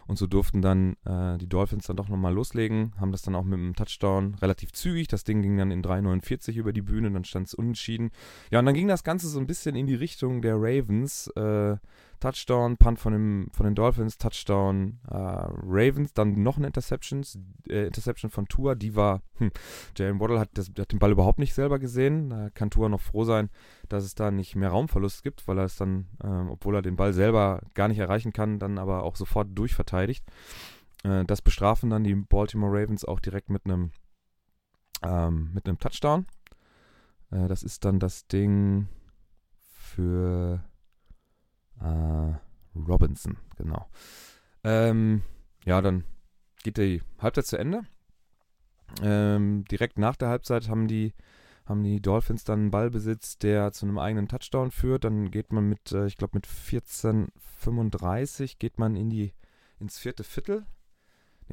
Und 0.06 0.16
so 0.16 0.26
durften 0.26 0.60
dann 0.60 0.96
äh, 1.04 1.38
die 1.38 1.48
Dolphins 1.48 1.86
dann 1.86 1.96
doch 1.96 2.08
nochmal 2.08 2.34
loslegen, 2.34 2.94
haben 2.98 3.12
das 3.12 3.22
dann 3.22 3.36
auch 3.36 3.44
mit 3.44 3.60
einem 3.60 3.76
Touchdown 3.76 4.34
relativ 4.42 4.72
zügig. 4.72 5.06
Das 5.06 5.22
Ding 5.22 5.40
ging 5.40 5.56
dann 5.56 5.70
in 5.70 5.84
3,49 5.84 6.54
über 6.54 6.72
die 6.72 6.82
Bühne, 6.82 7.12
dann 7.12 7.24
stand 7.24 7.46
es 7.46 7.54
unentschieden. 7.54 8.10
Ja, 8.50 8.58
und 8.58 8.66
dann 8.66 8.74
ging 8.74 8.88
das 8.88 9.04
Ganze 9.04 9.28
so 9.28 9.38
ein 9.38 9.46
bisschen 9.46 9.76
in 9.76 9.86
die 9.86 9.94
Richtung 9.94 10.42
der 10.42 10.56
Ravens. 10.56 11.28
Äh, 11.36 11.76
Touchdown, 12.20 12.76
Punt 12.76 12.98
von, 13.00 13.12
dem, 13.12 13.48
von 13.52 13.64
den 13.64 13.74
Dolphins, 13.74 14.18
Touchdown 14.18 15.00
äh, 15.10 15.14
Ravens, 15.16 16.12
dann 16.12 16.42
noch 16.42 16.56
eine 16.56 16.66
Interception, 16.68 17.24
äh, 17.68 17.86
Interception 17.86 18.30
von 18.30 18.46
Tua, 18.46 18.74
die 18.74 18.94
war, 18.94 19.22
hm, 19.38 19.50
Jalen 19.96 20.20
Waddle 20.20 20.38
hat, 20.38 20.50
das, 20.54 20.70
hat 20.78 20.92
den 20.92 20.98
Ball 20.98 21.12
überhaupt 21.12 21.38
nicht 21.38 21.54
selber 21.54 21.78
gesehen, 21.78 22.30
da 22.30 22.50
kann 22.50 22.70
Tua 22.70 22.88
noch 22.88 23.00
froh 23.00 23.24
sein, 23.24 23.50
dass 23.88 24.04
es 24.04 24.14
da 24.14 24.30
nicht 24.30 24.54
mehr 24.54 24.70
Raumverlust 24.70 25.22
gibt, 25.22 25.48
weil 25.48 25.58
er 25.58 25.64
es 25.64 25.76
dann, 25.76 26.06
äh, 26.22 26.28
obwohl 26.28 26.76
er 26.76 26.82
den 26.82 26.96
Ball 26.96 27.12
selber 27.12 27.62
gar 27.74 27.88
nicht 27.88 27.98
erreichen 27.98 28.32
kann, 28.32 28.58
dann 28.58 28.78
aber 28.78 29.02
auch 29.02 29.16
sofort 29.16 29.48
durchverteidigt. 29.54 30.24
Äh, 31.02 31.24
das 31.24 31.42
bestrafen 31.42 31.90
dann 31.90 32.04
die 32.04 32.14
Baltimore 32.14 32.72
Ravens 32.72 33.04
auch 33.04 33.20
direkt 33.20 33.50
mit 33.50 33.64
einem 33.64 33.90
ähm, 35.02 35.50
mit 35.54 35.66
einem 35.66 35.78
Touchdown. 35.78 36.26
Äh, 37.30 37.48
das 37.48 37.62
ist 37.62 37.84
dann 37.84 37.98
das 37.98 38.26
Ding 38.26 38.88
für 39.58 40.62
äh, 41.80 42.78
Robinson, 42.78 43.36
genau. 43.56 43.88
Ähm, 44.64 45.22
ja, 45.64 45.80
dann 45.80 46.04
geht 46.62 46.76
die 46.76 47.00
Halbzeit 47.18 47.46
zu 47.46 47.56
Ende. 47.56 47.84
Ähm, 49.02 49.64
direkt 49.70 49.98
nach 49.98 50.16
der 50.16 50.28
Halbzeit 50.28 50.68
haben 50.68 50.88
die, 50.88 51.14
haben 51.64 51.82
die 51.82 52.00
Dolphins 52.00 52.44
dann 52.44 52.60
einen 52.60 52.70
Ballbesitz, 52.70 53.38
der 53.38 53.72
zu 53.72 53.86
einem 53.86 53.98
eigenen 53.98 54.28
Touchdown 54.28 54.70
führt. 54.70 55.04
Dann 55.04 55.30
geht 55.30 55.52
man 55.52 55.68
mit, 55.68 55.92
äh, 55.92 56.06
ich 56.06 56.16
glaube, 56.16 56.36
mit 56.36 56.46
14,35 56.46 58.56
geht 58.58 58.78
man 58.78 58.96
in 58.96 59.10
die, 59.10 59.34
ins 59.78 59.98
vierte 59.98 60.24
Viertel. 60.24 60.64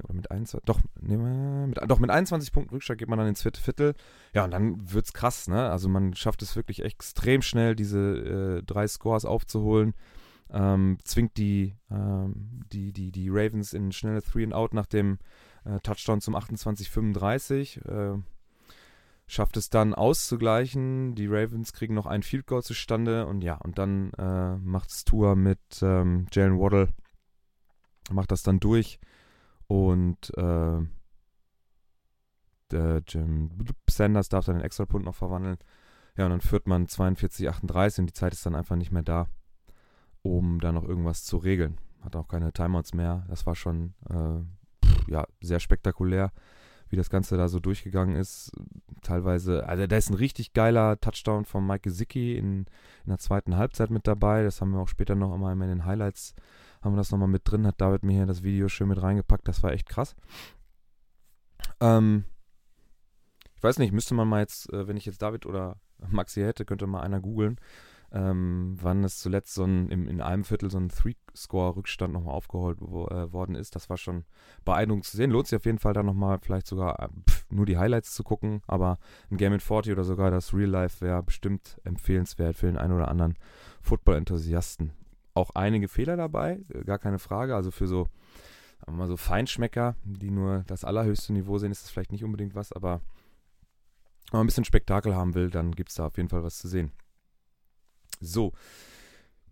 Oder 0.03 0.13
mit 0.13 0.31
21, 0.31 0.65
doch, 0.65 0.79
nee, 0.99 1.17
mit, 1.17 1.79
doch, 1.87 1.99
mit 1.99 2.09
21 2.09 2.51
Punkten 2.51 2.73
Rückstand 2.73 2.99
geht 2.99 3.09
man 3.09 3.19
dann 3.19 3.27
ins 3.27 3.41
vierte 3.41 3.61
Viertel. 3.61 3.93
Ja, 4.33 4.45
und 4.45 4.51
dann 4.51 4.91
wird's 4.91 5.13
krass, 5.13 5.47
ne? 5.47 5.69
Also 5.69 5.89
man 5.89 6.13
schafft 6.13 6.41
es 6.41 6.55
wirklich 6.55 6.83
extrem 6.83 7.41
schnell, 7.41 7.75
diese 7.75 8.59
äh, 8.59 8.63
drei 8.63 8.87
Scores 8.87 9.25
aufzuholen. 9.25 9.93
Ähm, 10.49 10.97
zwingt 11.03 11.37
die, 11.37 11.75
ähm, 11.91 12.61
die, 12.71 12.93
die, 12.93 13.11
die 13.11 13.29
Ravens 13.29 13.73
in 13.73 13.91
schnelle 13.91 14.21
Three 14.21 14.43
and 14.43 14.53
Out 14.53 14.73
nach 14.73 14.85
dem 14.85 15.19
äh, 15.65 15.79
Touchdown 15.81 16.21
zum 16.21 16.35
28-35. 16.35 17.85
Äh, 17.85 18.21
schafft 19.27 19.57
es 19.57 19.69
dann 19.69 19.93
auszugleichen. 19.93 21.15
Die 21.15 21.27
Ravens 21.27 21.73
kriegen 21.73 21.93
noch 21.93 22.05
ein 22.05 22.23
Field 22.23 22.47
Goal 22.47 22.63
zustande 22.63 23.27
und 23.27 23.41
ja, 23.43 23.55
und 23.55 23.77
dann 23.77 24.11
äh, 24.13 24.55
macht 24.57 24.89
es 24.89 25.03
Tour 25.03 25.35
mit 25.35 25.59
ähm, 25.81 26.27
Jalen 26.31 26.57
Waddle, 26.59 26.89
macht 28.09 28.31
das 28.31 28.41
dann 28.41 28.59
durch 28.59 28.99
und 29.67 30.35
äh, 30.37 30.79
der 32.71 33.01
Jim 33.07 33.51
Sanders 33.89 34.29
darf 34.29 34.45
dann 34.45 34.57
den 34.57 34.65
Extrapunkt 34.65 35.05
noch 35.05 35.15
verwandeln. 35.15 35.57
Ja, 36.17 36.25
und 36.25 36.31
dann 36.31 36.41
führt 36.41 36.67
man 36.67 36.87
42-38 36.87 37.99
und 37.99 38.05
die 38.07 38.13
Zeit 38.13 38.33
ist 38.33 38.45
dann 38.45 38.55
einfach 38.55 38.75
nicht 38.75 38.91
mehr 38.91 39.03
da, 39.03 39.27
um 40.23 40.59
da 40.59 40.71
noch 40.71 40.83
irgendwas 40.83 41.23
zu 41.23 41.37
regeln. 41.37 41.77
Hat 42.01 42.15
auch 42.15 42.27
keine 42.27 42.51
Timeouts 42.51 42.93
mehr. 42.93 43.25
Das 43.29 43.45
war 43.45 43.55
schon 43.55 43.93
äh, 44.09 45.11
ja, 45.11 45.25
sehr 45.41 45.59
spektakulär, 45.59 46.31
wie 46.89 46.95
das 46.95 47.09
Ganze 47.09 47.37
da 47.37 47.47
so 47.47 47.59
durchgegangen 47.59 48.15
ist. 48.15 48.51
Teilweise, 49.01 49.67
also 49.67 49.85
da 49.85 49.95
ist 49.95 50.09
ein 50.09 50.15
richtig 50.15 50.53
geiler 50.53 50.99
Touchdown 50.99 51.45
von 51.45 51.65
Mike 51.65 51.81
Gesicki 51.81 52.37
in, 52.37 52.65
in 53.05 53.09
der 53.09 53.19
zweiten 53.19 53.55
Halbzeit 53.55 53.91
mit 53.91 54.07
dabei. 54.07 54.43
Das 54.43 54.59
haben 54.59 54.71
wir 54.71 54.79
auch 54.79 54.87
später 54.87 55.15
noch 55.15 55.33
einmal 55.33 55.53
in 55.53 55.59
den 55.61 55.85
Highlights, 55.85 56.33
haben 56.81 56.93
wir 56.93 56.97
das 56.97 57.11
nochmal 57.11 57.27
mit 57.27 57.41
drin, 57.45 57.67
hat 57.67 57.81
David 57.81 58.03
mir 58.03 58.13
hier 58.13 58.25
das 58.25 58.43
Video 58.43 58.67
schön 58.67 58.87
mit 58.87 59.01
reingepackt. 59.01 59.47
Das 59.47 59.63
war 59.63 59.71
echt 59.71 59.89
krass. 59.89 60.15
Ähm, 61.79 62.25
ich 63.55 63.63
weiß 63.63 63.79
nicht, 63.79 63.91
müsste 63.91 64.13
man 64.13 64.27
mal 64.27 64.41
jetzt, 64.41 64.71
äh, 64.71 64.87
wenn 64.87 64.97
ich 64.97 65.05
jetzt 65.05 65.21
David 65.21 65.45
oder 65.45 65.77
Maxi 66.09 66.41
hätte, 66.41 66.65
könnte 66.65 66.87
mal 66.87 67.01
einer 67.01 67.19
googeln, 67.19 67.59
ähm, 68.11 68.77
wann 68.81 69.03
es 69.03 69.19
zuletzt 69.19 69.53
so 69.53 69.63
ein, 69.63 69.89
im, 69.89 70.07
in 70.07 70.21
einem 70.21 70.43
Viertel 70.43 70.69
so 70.69 70.77
ein 70.77 70.89
Three-Score-Rückstand 70.89 72.13
nochmal 72.13 72.35
aufgeholt 72.35 72.77
wo, 72.79 73.07
äh, 73.07 73.33
worden 73.33 73.55
ist. 73.55 73.75
Das 73.75 73.89
war 73.89 73.97
schon 73.97 74.25
beeindruckend 74.63 75.05
zu 75.05 75.17
sehen. 75.17 75.31
Lohnt 75.31 75.47
sich 75.47 75.57
auf 75.57 75.65
jeden 75.65 75.79
Fall 75.79 75.93
da 75.93 76.03
nochmal 76.03 76.39
vielleicht 76.39 76.67
sogar 76.67 76.99
äh, 77.01 77.07
pff, 77.29 77.45
nur 77.49 77.65
die 77.65 77.77
Highlights 77.77 78.13
zu 78.13 78.23
gucken, 78.23 78.61
aber 78.67 78.99
ein 79.29 79.37
Game 79.37 79.53
in 79.53 79.59
40 79.59 79.91
oder 79.91 80.03
sogar 80.03 80.31
das 80.31 80.53
Real 80.53 80.69
Life 80.69 81.03
wäre 81.03 81.23
bestimmt 81.23 81.81
empfehlenswert 81.83 82.55
für 82.55 82.67
den 82.67 82.77
einen 82.77 82.93
oder 82.93 83.09
anderen 83.09 83.35
Football-Enthusiasten. 83.81 84.93
Auch 85.37 85.51
einige 85.53 85.87
Fehler 85.87 86.17
dabei, 86.17 86.63
äh, 86.73 86.83
gar 86.83 86.97
keine 86.97 87.19
Frage. 87.19 87.55
Also 87.55 87.69
für 87.69 87.87
so, 87.87 88.07
mal 88.87 89.07
so 89.07 89.17
Feinschmecker, 89.17 89.95
die 90.03 90.31
nur 90.31 90.63
das 90.65 90.83
allerhöchste 90.83 91.31
Niveau 91.31 91.59
sehen, 91.59 91.71
ist 91.71 91.83
das 91.83 91.91
vielleicht 91.91 92.11
nicht 92.11 92.23
unbedingt 92.23 92.55
was, 92.55 92.73
aber 92.73 93.01
wenn 94.31 94.39
man 94.39 94.41
ein 94.41 94.47
bisschen 94.47 94.65
Spektakel 94.65 95.15
haben 95.15 95.35
will, 95.35 95.51
dann 95.51 95.73
gibt 95.73 95.89
es 95.89 95.95
da 95.95 96.07
auf 96.07 96.17
jeden 96.17 96.29
Fall 96.29 96.43
was 96.43 96.57
zu 96.57 96.67
sehen. 96.67 96.91
So. 98.19 98.51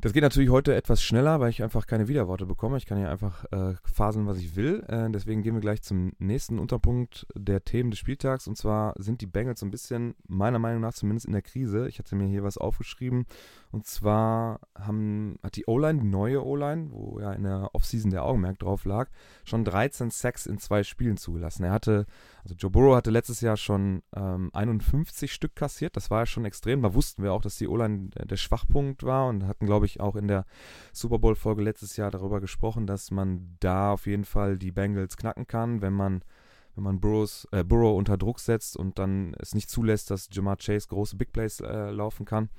Das 0.01 0.13
geht 0.13 0.23
natürlich 0.23 0.49
heute 0.49 0.75
etwas 0.75 1.01
schneller, 1.01 1.39
weil 1.39 1.49
ich 1.49 1.63
einfach 1.63 1.87
keine 1.87 2.07
Widerworte 2.07 2.45
bekomme. 2.45 2.77
Ich 2.77 2.85
kann 2.85 2.99
ja 2.99 3.09
einfach 3.09 3.45
äh, 3.51 3.75
faseln, 3.83 4.27
was 4.27 4.37
ich 4.37 4.55
will. 4.55 4.83
Äh, 4.87 5.09
deswegen 5.09 5.41
gehen 5.41 5.55
wir 5.55 5.61
gleich 5.61 5.81
zum 5.81 6.13
nächsten 6.19 6.59
Unterpunkt 6.59 7.25
der 7.35 7.63
Themen 7.63 7.91
des 7.91 7.99
Spieltags. 7.99 8.47
Und 8.47 8.57
zwar 8.57 8.93
sind 8.97 9.21
die 9.21 9.25
Bengals 9.25 9.61
so 9.61 9.65
ein 9.65 9.71
bisschen, 9.71 10.15
meiner 10.27 10.59
Meinung 10.59 10.81
nach 10.81 10.93
zumindest 10.93 11.25
in 11.25 11.33
der 11.33 11.41
Krise. 11.41 11.87
Ich 11.87 11.97
hatte 11.97 12.15
mir 12.15 12.27
hier 12.27 12.43
was 12.43 12.57
aufgeschrieben. 12.57 13.25
Und 13.71 13.87
zwar 13.87 14.59
haben, 14.77 15.39
hat 15.41 15.55
die 15.55 15.65
O-Line, 15.65 16.01
die 16.01 16.07
neue 16.07 16.45
O-Line, 16.45 16.91
wo 16.91 17.19
ja 17.19 17.33
in 17.33 17.43
der 17.43 17.69
Offseason 17.73 18.11
der 18.11 18.23
Augenmerk 18.25 18.59
drauf 18.59 18.85
lag, 18.85 19.09
schon 19.43 19.65
13 19.65 20.11
Sacks 20.11 20.45
in 20.45 20.59
zwei 20.59 20.83
Spielen 20.83 21.17
zugelassen. 21.17 21.63
Er 21.63 21.71
hatte 21.71 22.05
also 22.45 22.53
Joe 22.53 22.69
Burrow 22.69 22.95
hatte 22.95 23.09
letztes 23.09 23.41
Jahr 23.41 23.57
schon 23.57 24.03
ähm, 24.15 24.51
51 24.53 25.33
Stück 25.33 25.55
kassiert. 25.55 25.97
Das 25.97 26.11
war 26.11 26.19
ja 26.19 26.25
schon 26.27 26.45
extrem. 26.45 26.83
Da 26.83 26.93
wussten 26.93 27.23
wir 27.23 27.33
auch, 27.33 27.41
dass 27.41 27.57
die 27.57 27.67
O-Line 27.67 28.09
der, 28.09 28.27
der, 28.27 28.37
Schwachpunkt 28.37 29.01
war 29.01 29.27
und 29.27 29.47
hatten, 29.47 29.65
glaube 29.65 29.84
ich, 29.84 29.84
auch 29.99 30.15
in 30.15 30.27
der 30.27 30.45
Super 30.91 31.19
Bowl-Folge 31.19 31.63
letztes 31.63 31.97
Jahr 31.97 32.11
darüber 32.11 32.41
gesprochen, 32.41 32.87
dass 32.87 33.11
man 33.11 33.55
da 33.59 33.93
auf 33.93 34.07
jeden 34.07 34.25
Fall 34.25 34.57
die 34.57 34.71
Bengals 34.71 35.17
knacken 35.17 35.47
kann, 35.47 35.81
wenn 35.81 35.93
man 35.93 36.23
wenn 36.75 36.83
man 36.83 36.99
Burrows, 36.99 37.47
äh, 37.51 37.63
Burrow 37.63 37.97
unter 37.97 38.17
Druck 38.17 38.39
setzt 38.39 38.75
und 38.75 38.99
dann 38.99 39.33
es 39.39 39.55
nicht 39.55 39.69
zulässt, 39.69 40.11
dass 40.11 40.27
Jamar 40.31 40.57
Chase 40.57 40.89
große 40.89 41.15
Big 41.15 41.31
Plays 41.31 41.61
äh, 41.61 41.89
laufen 41.89 42.25
kann. 42.25 42.49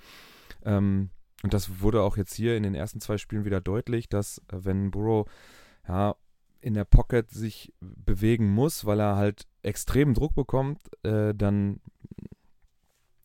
Ähm, 0.65 1.11
und 1.43 1.53
das 1.53 1.81
wurde 1.81 2.01
auch 2.03 2.17
jetzt 2.17 2.35
hier 2.35 2.57
in 2.57 2.63
den 2.63 2.75
ersten 2.75 3.01
zwei 3.01 3.19
Spielen 3.19 3.45
wieder 3.45 3.61
deutlich, 3.61 4.09
dass 4.09 4.39
äh, 4.49 4.65
wenn 4.65 4.91
Burrow 4.91 5.29
ja, 5.87 6.17
in 6.61 6.75
der 6.75 6.85
Pocket 6.85 7.31
sich 7.31 7.73
bewegen 7.81 8.51
muss, 8.51 8.87
weil 8.87 9.01
er 9.01 9.17
halt 9.17 9.47
extremen 9.63 10.15
Druck 10.15 10.35
bekommt, 10.35 10.81
äh, 11.05 11.35
dann 11.35 11.81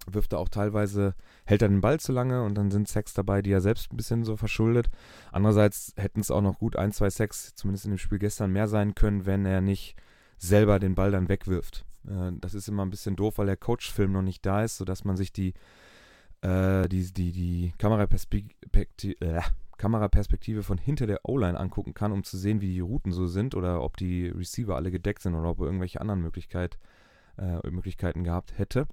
wirft 0.08 0.34
er 0.34 0.39
auch 0.39 0.50
teilweise, 0.50 1.15
hält 1.46 1.62
er 1.62 1.70
den 1.70 1.81
Ball 1.81 2.00
zu 2.00 2.12
lange 2.12 2.43
und 2.43 2.55
dann 2.55 2.72
sind 2.72 2.88
Sex 2.88 3.13
dabei, 3.13 3.41
die 3.41 3.51
er 3.51 3.62
selbst 3.62 3.91
ein 3.91 3.98
bisschen 3.98 4.24
so 4.24 4.36
verschuldet. 4.36 4.89
Andererseits 5.31 5.93
hätten 5.98 6.20
es 6.22 6.31
auch 6.31 6.41
noch 6.41 6.60
gut 6.60 6.75
ein, 6.75 6.91
zwei 6.91 7.10
Sex, 7.10 7.53
zumindest 7.55 7.86
in 7.86 7.91
dem 7.91 7.98
Spiel 7.98 8.20
gestern, 8.20 8.51
mehr 8.51 8.67
sein 8.67 8.96
können, 8.96 9.25
wenn 9.25 9.46
er 9.46 9.62
nicht 9.62 9.96
selber 10.38 10.79
den 10.79 10.96
Ball 10.96 11.12
dann 11.12 11.29
wegwirft. 11.29 11.86
Äh, 12.08 12.31
das 12.39 12.53
ist 12.53 12.67
immer 12.67 12.84
ein 12.84 12.89
bisschen 12.89 13.15
doof, 13.15 13.38
weil 13.38 13.46
der 13.46 13.58
Coach-Film 13.58 14.12
noch 14.12 14.22
nicht 14.22 14.46
da 14.46 14.63
ist, 14.63 14.77
sodass 14.77 15.03
man 15.03 15.17
sich 15.17 15.31
die, 15.31 15.53
äh, 16.41 16.88
die, 16.89 17.12
die, 17.13 17.31
die 17.31 17.74
Kameraperspektive, 17.77 19.15
äh, 19.22 19.41
Kameraperspektive 19.77 20.62
von 20.62 20.77
hinter 20.77 21.08
der 21.08 21.22
O-Line 21.24 21.60
angucken 21.60 21.96
kann, 21.96 22.12
um 22.12 22.24
zu 22.24 22.38
sehen, 22.38 22.62
wie 22.62 22.72
die 22.72 22.81
Routen 22.81 23.12
so 23.12 23.25
sind 23.25 23.55
oder 23.55 23.81
ob 23.81 23.98
die 23.98 24.27
Receiver 24.27 24.75
alle 24.75 24.91
gedeckt 24.91 25.24
sind 25.24 25.34
oder 25.34 25.50
ob 25.50 25.60
er 25.60 25.65
irgendwelche 25.65 26.00
anderen 26.00 26.22
Möglichkeit, 26.22 26.77
äh, 27.39 27.67
Möglichkeiten 27.67 28.24
gehabt 28.24 28.60
hätte. 28.60 28.88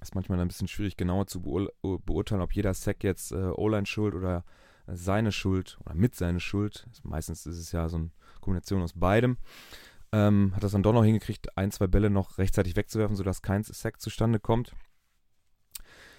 Ist 0.00 0.14
manchmal 0.14 0.38
ein 0.40 0.48
bisschen 0.48 0.68
schwierig, 0.68 0.96
genauer 0.96 1.26
zu 1.26 1.40
beur 1.40 1.70
beurteilen, 1.82 2.42
ob 2.42 2.52
jeder 2.52 2.74
Sack 2.74 3.02
jetzt 3.02 3.32
äh, 3.32 3.50
O-Line 3.54 3.86
schuld 3.86 4.14
oder 4.14 4.44
äh, 4.86 4.94
seine 4.94 5.32
Schuld 5.32 5.78
oder 5.84 5.94
mit 5.94 6.14
seiner 6.14 6.40
Schuld. 6.40 6.86
Meistens 7.02 7.46
ist 7.46 7.58
es 7.58 7.72
ja 7.72 7.88
so 7.88 7.96
eine 7.96 8.10
Kombination 8.40 8.82
aus 8.82 8.92
beidem. 8.92 9.38
Ähm, 10.12 10.52
hat 10.54 10.62
das 10.62 10.72
dann 10.72 10.82
doch 10.82 10.92
noch 10.92 11.04
hingekriegt, 11.04 11.56
ein, 11.56 11.70
zwei 11.70 11.86
Bälle 11.86 12.10
noch 12.10 12.38
rechtzeitig 12.38 12.76
wegzuwerfen, 12.76 13.16
sodass 13.16 13.42
kein 13.42 13.64
Sack 13.64 14.00
zustande 14.00 14.38
kommt. 14.38 14.74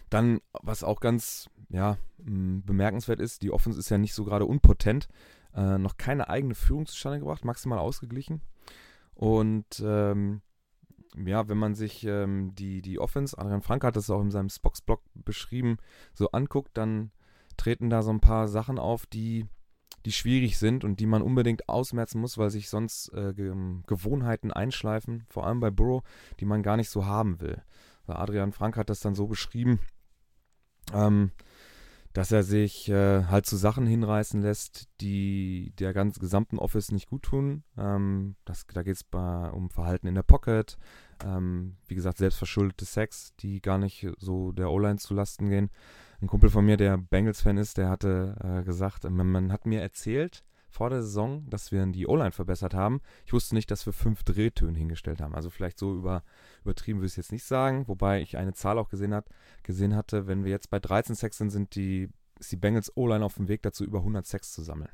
Dann, 0.10 0.40
was 0.54 0.84
auch 0.84 1.00
ganz 1.00 1.50
ja, 1.70 1.98
bemerkenswert 2.18 3.20
ist, 3.20 3.42
die 3.42 3.52
Offense 3.52 3.80
ist 3.80 3.90
ja 3.90 3.98
nicht 3.98 4.14
so 4.14 4.24
gerade 4.24 4.46
unpotent. 4.46 5.08
Äh, 5.54 5.78
noch 5.78 5.98
keine 5.98 6.30
eigene 6.30 6.56
Führung 6.56 6.86
zustande 6.86 7.20
gebracht, 7.20 7.46
maximal 7.46 7.80
ausgeglichen. 7.80 8.42
Und 9.14 9.82
ähm, 9.84 10.42
ja, 11.26 11.48
wenn 11.50 11.58
man 11.58 11.76
sich 11.76 12.04
ähm, 12.06 12.54
die, 12.56 12.82
die 12.82 13.00
Offense, 13.00 13.38
Adrian 13.38 13.62
Frank 13.62 13.84
hat 13.84 13.96
das 13.96 14.10
auch 14.10 14.22
in 14.22 14.32
seinem 14.32 14.50
Spox-Blog 14.50 15.02
beschrieben, 15.14 15.78
so 16.14 16.32
anguckt, 16.32 16.78
dann 16.78 17.12
treten 17.58 17.90
da 17.90 18.02
so 18.02 18.12
ein 18.12 18.20
paar 18.20 18.48
Sachen 18.48 18.78
auf, 18.78 19.06
die, 19.06 19.46
die 20.06 20.12
schwierig 20.12 20.58
sind 20.58 20.84
und 20.84 21.00
die 21.00 21.08
man 21.08 21.22
unbedingt 21.22 21.68
ausmerzen 21.70 22.22
muss, 22.22 22.38
weil 22.38 22.50
sich 22.50 22.70
sonst 22.70 23.12
äh, 23.14 23.34
Gewohnheiten 23.34 24.52
einschleifen, 24.52 25.26
vor 25.30 25.48
allem 25.48 25.60
bei 25.60 25.72
Burrow, 25.72 26.04
die 26.40 26.46
man 26.46 26.64
gar 26.64 26.78
nicht 26.78 26.90
so 26.90 27.06
haben 27.06 27.42
will. 27.42 27.62
Adrian 28.06 28.54
Frank 28.54 28.78
hat 28.78 28.90
das 28.90 29.02
dann 29.02 29.16
so 29.16 29.28
beschrieben, 29.28 29.80
ähm, 30.94 31.32
dass 32.14 32.32
er 32.32 32.44
sich 32.44 32.90
äh, 32.90 33.26
halt 33.26 33.46
zu 33.46 33.58
Sachen 33.58 33.86
hinreißen 33.86 34.42
lässt, 34.42 34.88
die 35.02 35.74
der 35.80 35.94
ganzen 35.94 36.20
gesamten 36.20 36.58
Office 36.58 36.92
nicht 36.92 37.08
gut 37.08 37.24
tun. 37.24 37.64
Ähm, 37.78 38.36
das, 38.46 38.66
da 38.74 38.84
geht 38.84 38.96
es 38.96 39.06
um 39.12 39.70
Verhalten 39.70 40.08
in 40.08 40.16
der 40.16 40.24
Pocket, 40.24 40.78
ähm, 41.24 41.78
wie 41.88 41.96
gesagt, 41.96 42.18
selbstverschuldete 42.18 42.86
Sex, 42.86 43.34
die 43.40 43.62
gar 43.62 43.78
nicht 43.78 44.08
so 44.18 44.52
der 44.52 44.72
O-Line 44.72 44.98
zu 44.98 45.14
Lasten 45.14 45.50
gehen. 45.50 45.70
Ein 46.22 46.28
Kumpel 46.28 46.50
von 46.50 46.66
mir, 46.66 46.78
der 46.78 46.98
Bengals-Fan 46.98 47.58
ist, 47.58 47.78
der 47.78 47.90
hatte 47.90 48.36
äh, 48.44 48.64
gesagt, 48.64 49.04
man, 49.04 49.30
man, 49.30 49.52
hat 49.52 49.68
mir 49.68 49.82
erzählt, 49.82 50.44
vor 50.70 50.90
der 50.90 51.02
Saison, 51.02 51.50
dass 51.50 51.72
wir 51.72 51.86
die 51.88 52.08
O-Line 52.08 52.32
verbessert 52.32 52.74
haben. 52.74 53.02
Ich 53.26 53.34
wusste 53.34 53.56
nicht, 53.56 53.72
dass 53.72 53.86
wir 53.86 53.94
fünf 53.94 54.24
Drehtöne 54.24 54.78
hingestellt 54.78 55.22
haben. 55.22 55.36
Also 55.36 55.50
vielleicht 55.50 55.80
so 55.80 55.96
über, 55.96 56.24
übertrieben 56.64 57.00
würde 57.00 57.08
ich 57.08 57.14
es 57.14 57.18
jetzt 57.18 57.32
nicht 57.32 57.46
sagen, 57.46 57.88
wobei 57.88 58.22
ich 58.22 58.38
eine 58.38 58.54
Zahl 58.54 58.78
auch 58.78 58.90
gesehen, 58.90 59.14
hat, 59.14 59.30
gesehen 59.64 59.96
hatte, 59.96 60.28
wenn 60.28 60.44
wir 60.44 60.52
jetzt 60.52 60.70
bei 60.70 60.80
13 60.80 61.16
Sacks 61.16 61.38
sind, 61.38 61.50
sind 61.50 61.76
die, 61.76 62.10
ist 62.40 62.52
die 62.52 62.58
Bengals 62.58 62.96
O-Line 62.96 63.24
auf 63.24 63.36
dem 63.36 63.48
Weg 63.48 63.62
dazu, 63.64 63.84
über 63.84 64.00
100 64.00 64.26
Sacks 64.26 64.52
zu 64.54 64.62
sammeln. 64.62 64.92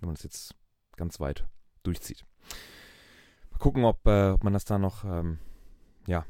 Wenn 0.00 0.08
man 0.08 0.14
das 0.14 0.24
jetzt 0.24 0.54
ganz 0.96 1.18
weit 1.20 1.46
durchzieht. 1.82 2.24
Mal 3.50 3.58
gucken, 3.58 3.84
ob, 3.84 4.06
äh, 4.06 4.30
ob 4.30 4.44
man 4.44 4.52
das 4.52 4.64
da 4.64 4.78
noch, 4.78 5.04
ähm, 5.04 5.38
ja, 6.06 6.24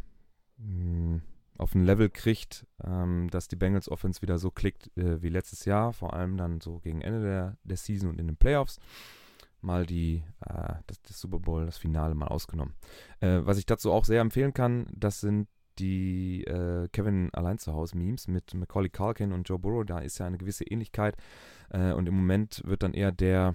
mh, 0.59 0.67
hm, 0.67 1.23
auf 1.61 1.75
ein 1.75 1.85
Level 1.85 2.09
kriegt, 2.09 2.67
ähm, 2.83 3.29
dass 3.31 3.49
die 3.49 3.57
Bengals 3.57 3.91
Offense 3.91 4.23
wieder 4.23 4.39
so 4.39 4.51
klickt 4.51 4.91
äh, 4.97 5.23
wie 5.23 5.29
letztes 5.29 5.65
Jahr, 5.67 5.93
vor 5.93 6.15
allem 6.15 6.37
dann 6.37 6.61
so 6.61 6.79
gegen 6.79 7.03
Ende 7.03 7.23
der, 7.23 7.57
der 7.65 7.77
Season 7.77 8.09
und 8.09 8.19
in 8.19 8.27
den 8.27 8.37
Playoffs. 8.37 8.81
Mal 9.61 9.85
die, 9.85 10.25
äh, 10.47 10.73
das, 10.87 11.03
das, 11.03 11.21
Super 11.21 11.39
Bowl, 11.39 11.67
das 11.67 11.77
Finale 11.77 12.15
mal 12.15 12.29
ausgenommen. 12.29 12.75
Äh, 13.21 13.41
was 13.43 13.59
ich 13.59 13.67
dazu 13.67 13.93
auch 13.93 14.07
sehr 14.07 14.23
empfehlen 14.23 14.55
kann, 14.55 14.87
das 14.95 15.21
sind 15.21 15.49
die 15.79 16.45
äh, 16.45 16.89
Kevin 16.93 17.29
allein 17.35 17.59
zu 17.59 17.75
Hause 17.75 17.97
Memes 17.97 18.27
mit 18.27 18.55
Macaulay 18.55 18.89
Culkin 18.89 19.33
und 19.33 19.49
Joe 19.49 19.59
Burrow. 19.59 19.85
Da 19.85 19.99
ist 19.99 20.19
ja 20.19 20.27
eine 20.27 20.39
gewisse 20.39 20.65
Ähnlichkeit. 20.65 21.17
Äh, 21.69 21.93
und 21.93 22.09
im 22.09 22.15
Moment 22.15 22.63
wird 22.65 22.83
dann 22.83 22.95
eher 22.95 23.13
der, 23.13 23.55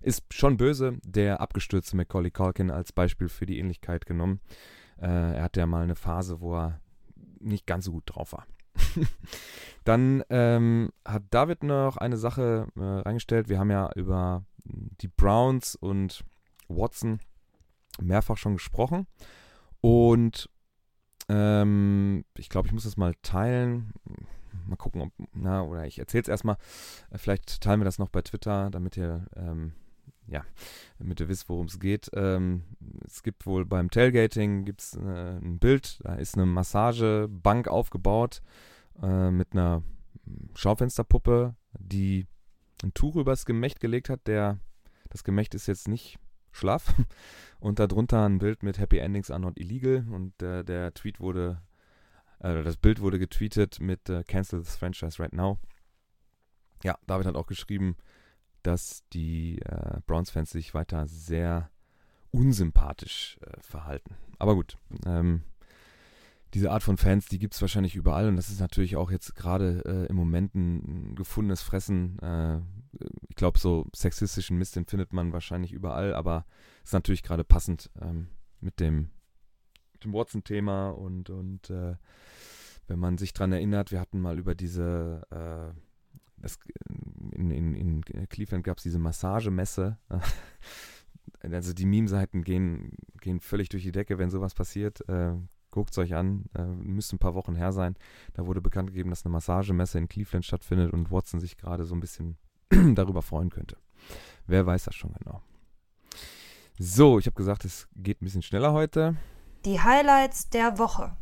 ist 0.00 0.24
schon 0.32 0.56
böse, 0.56 0.98
der 1.04 1.42
abgestürzte 1.42 1.96
Macaulay 1.96 2.30
Culkin 2.30 2.70
als 2.70 2.92
Beispiel 2.92 3.28
für 3.28 3.44
die 3.44 3.58
Ähnlichkeit 3.58 4.06
genommen. 4.06 4.40
Äh, 4.98 5.36
er 5.36 5.42
hatte 5.42 5.60
ja 5.60 5.66
mal 5.66 5.82
eine 5.82 5.96
Phase, 5.96 6.40
wo 6.40 6.56
er 6.56 6.80
nicht 7.40 7.66
ganz 7.66 7.84
so 7.84 7.92
gut 7.92 8.04
drauf 8.06 8.32
war. 8.32 8.46
Dann 9.84 10.22
ähm, 10.30 10.90
hat 11.04 11.22
David 11.30 11.62
noch 11.62 11.96
eine 11.96 12.16
Sache 12.16 12.68
äh, 12.76 12.80
reingestellt. 12.80 13.48
Wir 13.48 13.58
haben 13.58 13.70
ja 13.70 13.90
über 13.94 14.44
die 14.64 15.08
Browns 15.08 15.76
und 15.76 16.24
Watson 16.68 17.20
mehrfach 18.00 18.36
schon 18.36 18.54
gesprochen. 18.54 19.06
Und 19.80 20.50
ähm, 21.28 22.24
ich 22.36 22.48
glaube, 22.48 22.66
ich 22.66 22.72
muss 22.72 22.84
das 22.84 22.96
mal 22.96 23.14
teilen. 23.22 23.92
Mal 24.66 24.76
gucken, 24.76 25.02
ob, 25.02 25.12
na, 25.32 25.62
oder 25.62 25.86
ich 25.86 25.98
erzähle 25.98 26.22
es 26.22 26.28
erstmal. 26.28 26.56
Vielleicht 27.14 27.60
teilen 27.60 27.80
wir 27.80 27.84
das 27.84 27.98
noch 27.98 28.08
bei 28.08 28.22
Twitter, 28.22 28.70
damit 28.70 28.96
ihr 28.96 29.26
ähm, 29.36 29.72
ja, 30.28 30.44
damit 30.98 31.20
ihr 31.20 31.28
wisst, 31.28 31.48
worum 31.48 31.66
es 31.66 31.78
geht. 31.78 32.10
Ähm, 32.14 32.64
es 33.04 33.22
gibt 33.22 33.46
wohl 33.46 33.64
beim 33.64 33.90
Tailgating 33.90 34.64
gibt's, 34.64 34.94
äh, 34.94 35.36
ein 35.38 35.58
Bild, 35.58 35.98
da 36.02 36.14
ist 36.14 36.36
eine 36.36 36.46
Massagebank 36.46 37.68
aufgebaut 37.68 38.42
äh, 39.02 39.30
mit 39.30 39.52
einer 39.52 39.82
Schaufensterpuppe, 40.54 41.54
die 41.78 42.26
ein 42.82 42.94
Tuch 42.94 43.16
übers 43.16 43.46
Gemächt 43.46 43.80
gelegt 43.80 44.08
hat. 44.08 44.26
Der, 44.26 44.58
das 45.10 45.24
Gemächt 45.24 45.54
ist 45.54 45.66
jetzt 45.66 45.88
nicht 45.88 46.18
schlaff. 46.52 46.94
Und 47.58 47.78
darunter 47.78 48.24
ein 48.24 48.38
Bild 48.38 48.62
mit 48.62 48.78
Happy 48.78 48.98
Endings 48.98 49.30
are 49.30 49.40
not 49.40 49.58
illegal. 49.58 50.04
Und 50.10 50.42
äh, 50.42 50.64
der 50.64 50.92
Tweet 50.94 51.20
wurde, 51.20 51.62
äh, 52.40 52.62
das 52.62 52.76
Bild 52.76 53.00
wurde 53.00 53.18
getweetet 53.18 53.80
mit 53.80 54.08
äh, 54.08 54.24
Cancel 54.24 54.62
this 54.62 54.76
franchise 54.76 55.22
right 55.22 55.32
now. 55.32 55.58
Ja, 56.82 56.98
David 57.06 57.26
hat 57.26 57.36
auch 57.36 57.46
geschrieben, 57.46 57.96
dass 58.66 59.04
die 59.12 59.60
äh, 59.62 60.00
Browns-Fans 60.06 60.50
sich 60.50 60.74
weiter 60.74 61.06
sehr 61.06 61.70
unsympathisch 62.32 63.38
äh, 63.42 63.60
verhalten. 63.60 64.16
Aber 64.38 64.54
gut, 64.54 64.76
ähm, 65.06 65.42
diese 66.52 66.70
Art 66.70 66.82
von 66.82 66.96
Fans, 66.96 67.26
die 67.26 67.38
gibt 67.38 67.54
es 67.54 67.60
wahrscheinlich 67.60 67.94
überall 67.94 68.28
und 68.28 68.36
das 68.36 68.48
ist 68.48 68.60
natürlich 68.60 68.96
auch 68.96 69.10
jetzt 69.10 69.34
gerade 69.34 69.82
äh, 69.84 70.06
im 70.06 70.16
Moment 70.16 70.54
ein, 70.54 71.14
gefundenes 71.14 71.62
Fressen. 71.62 72.18
Äh, 72.20 72.60
ich 73.28 73.36
glaube, 73.36 73.58
so 73.58 73.86
sexistischen 73.94 74.58
Mist, 74.58 74.74
den 74.74 74.86
findet 74.86 75.12
man 75.12 75.32
wahrscheinlich 75.32 75.72
überall, 75.72 76.14
aber 76.14 76.44
ist 76.82 76.92
natürlich 76.92 77.22
gerade 77.22 77.44
passend 77.44 77.90
ähm, 78.00 78.28
mit 78.60 78.80
dem, 78.80 79.10
dem 80.02 80.12
Watson-Thema 80.12 80.90
und, 80.90 81.30
und 81.30 81.70
äh, 81.70 81.96
wenn 82.88 82.98
man 82.98 83.18
sich 83.18 83.32
daran 83.32 83.52
erinnert, 83.52 83.92
wir 83.92 84.00
hatten 84.00 84.20
mal 84.20 84.38
über 84.38 84.54
diese 84.54 85.22
äh, 85.30 85.78
das, 86.38 86.58
in, 87.36 87.50
in, 87.50 88.02
in 88.04 88.28
Cleveland 88.28 88.64
gab 88.64 88.78
es 88.78 88.82
diese 88.82 88.98
Massagemesse. 88.98 89.98
also 91.42 91.72
die 91.72 91.86
Meme-Seiten 91.86 92.42
gehen, 92.42 92.92
gehen 93.20 93.40
völlig 93.40 93.68
durch 93.68 93.82
die 93.82 93.92
Decke, 93.92 94.18
wenn 94.18 94.30
sowas 94.30 94.54
passiert. 94.54 95.06
Äh, 95.08 95.34
Guckt 95.76 95.90
es 95.90 95.98
euch 95.98 96.14
an, 96.14 96.46
äh, 96.54 96.64
müsste 96.64 97.16
ein 97.16 97.18
paar 97.18 97.34
Wochen 97.34 97.54
her 97.54 97.70
sein. 97.70 97.96
Da 98.32 98.46
wurde 98.46 98.62
bekannt 98.62 98.88
gegeben, 98.88 99.10
dass 99.10 99.26
eine 99.26 99.32
Massagemesse 99.32 99.98
in 99.98 100.08
Cleveland 100.08 100.46
stattfindet 100.46 100.90
und 100.90 101.10
Watson 101.10 101.38
sich 101.38 101.58
gerade 101.58 101.84
so 101.84 101.94
ein 101.94 102.00
bisschen 102.00 102.38
darüber 102.94 103.20
freuen 103.20 103.50
könnte. 103.50 103.76
Wer 104.46 104.64
weiß 104.64 104.84
das 104.84 104.94
schon 104.94 105.12
genau. 105.12 105.42
So, 106.78 107.18
ich 107.18 107.26
habe 107.26 107.34
gesagt, 107.34 107.66
es 107.66 107.88
geht 107.94 108.22
ein 108.22 108.24
bisschen 108.24 108.40
schneller 108.40 108.72
heute. 108.72 109.16
Die 109.66 109.78
Highlights 109.78 110.48
der 110.48 110.78
Woche. 110.78 111.14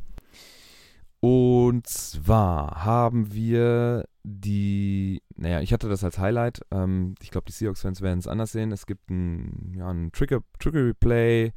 Und 1.27 1.87
zwar 1.87 2.85
haben 2.85 3.33
wir 3.33 4.05
die, 4.25 5.23
naja, 5.37 5.63
ich 5.63 5.73
hatte 5.73 5.89
das 5.89 6.05
als 6.05 6.19
Highlight. 6.19 6.61
Ähm, 6.71 7.15
ich 7.23 7.31
glaube, 7.31 7.47
die 7.47 7.53
Seahawks-Fans 7.53 8.03
werden 8.03 8.19
es 8.19 8.29
anders 8.29 8.53
sehen. 8.53 8.73
Es 8.73 8.85
gibt 8.85 9.09
ein, 9.09 9.73
ja, 9.75 9.89
ein 9.89 10.13
Trigger, 10.13 10.41
Triggery-Play, 10.59 11.55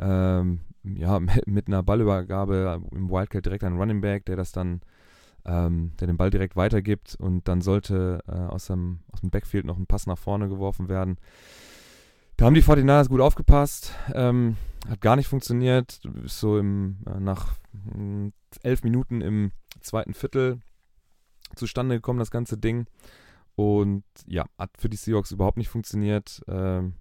ähm, 0.00 0.62
ja, 0.82 1.20
mit 1.46 1.68
einer 1.68 1.84
Ballübergabe 1.84 2.82
im 2.90 3.08
Wildcat 3.08 3.46
direkt 3.46 3.62
an 3.62 3.78
Running 3.78 4.00
Back, 4.00 4.24
der 4.26 4.34
das 4.34 4.50
dann, 4.50 4.80
ähm, 5.44 5.92
der 6.00 6.08
den 6.08 6.16
Ball 6.16 6.30
direkt 6.30 6.56
weitergibt 6.56 7.14
und 7.14 7.46
dann 7.46 7.60
sollte 7.60 8.18
äh, 8.26 8.32
aus, 8.32 8.66
dem, 8.66 8.98
aus 9.12 9.20
dem 9.20 9.30
Backfield 9.30 9.64
noch 9.64 9.78
ein 9.78 9.86
Pass 9.86 10.08
nach 10.08 10.18
vorne 10.18 10.48
geworfen 10.48 10.88
werden. 10.88 11.18
Da 12.36 12.46
haben 12.46 12.54
die 12.54 12.62
49ers 12.62 13.08
gut 13.08 13.20
aufgepasst. 13.20 13.94
Ähm, 14.12 14.56
hat 14.88 15.00
gar 15.00 15.16
nicht 15.16 15.28
funktioniert. 15.28 16.00
So 16.24 16.58
im, 16.58 16.98
äh, 17.06 17.20
nach 17.20 17.54
mh, 17.72 18.30
elf 18.62 18.82
Minuten 18.82 19.20
im 19.20 19.52
zweiten 19.80 20.14
Viertel 20.14 20.60
zustande 21.54 21.96
gekommen, 21.96 22.18
das 22.18 22.30
ganze 22.30 22.58
Ding. 22.58 22.86
Und 23.54 24.04
ja, 24.26 24.46
hat 24.58 24.70
für 24.78 24.88
die 24.88 24.96
Seahawks 24.96 25.30
überhaupt 25.30 25.58
nicht 25.58 25.68
funktioniert. 25.68 26.42
Ähm, 26.48 26.94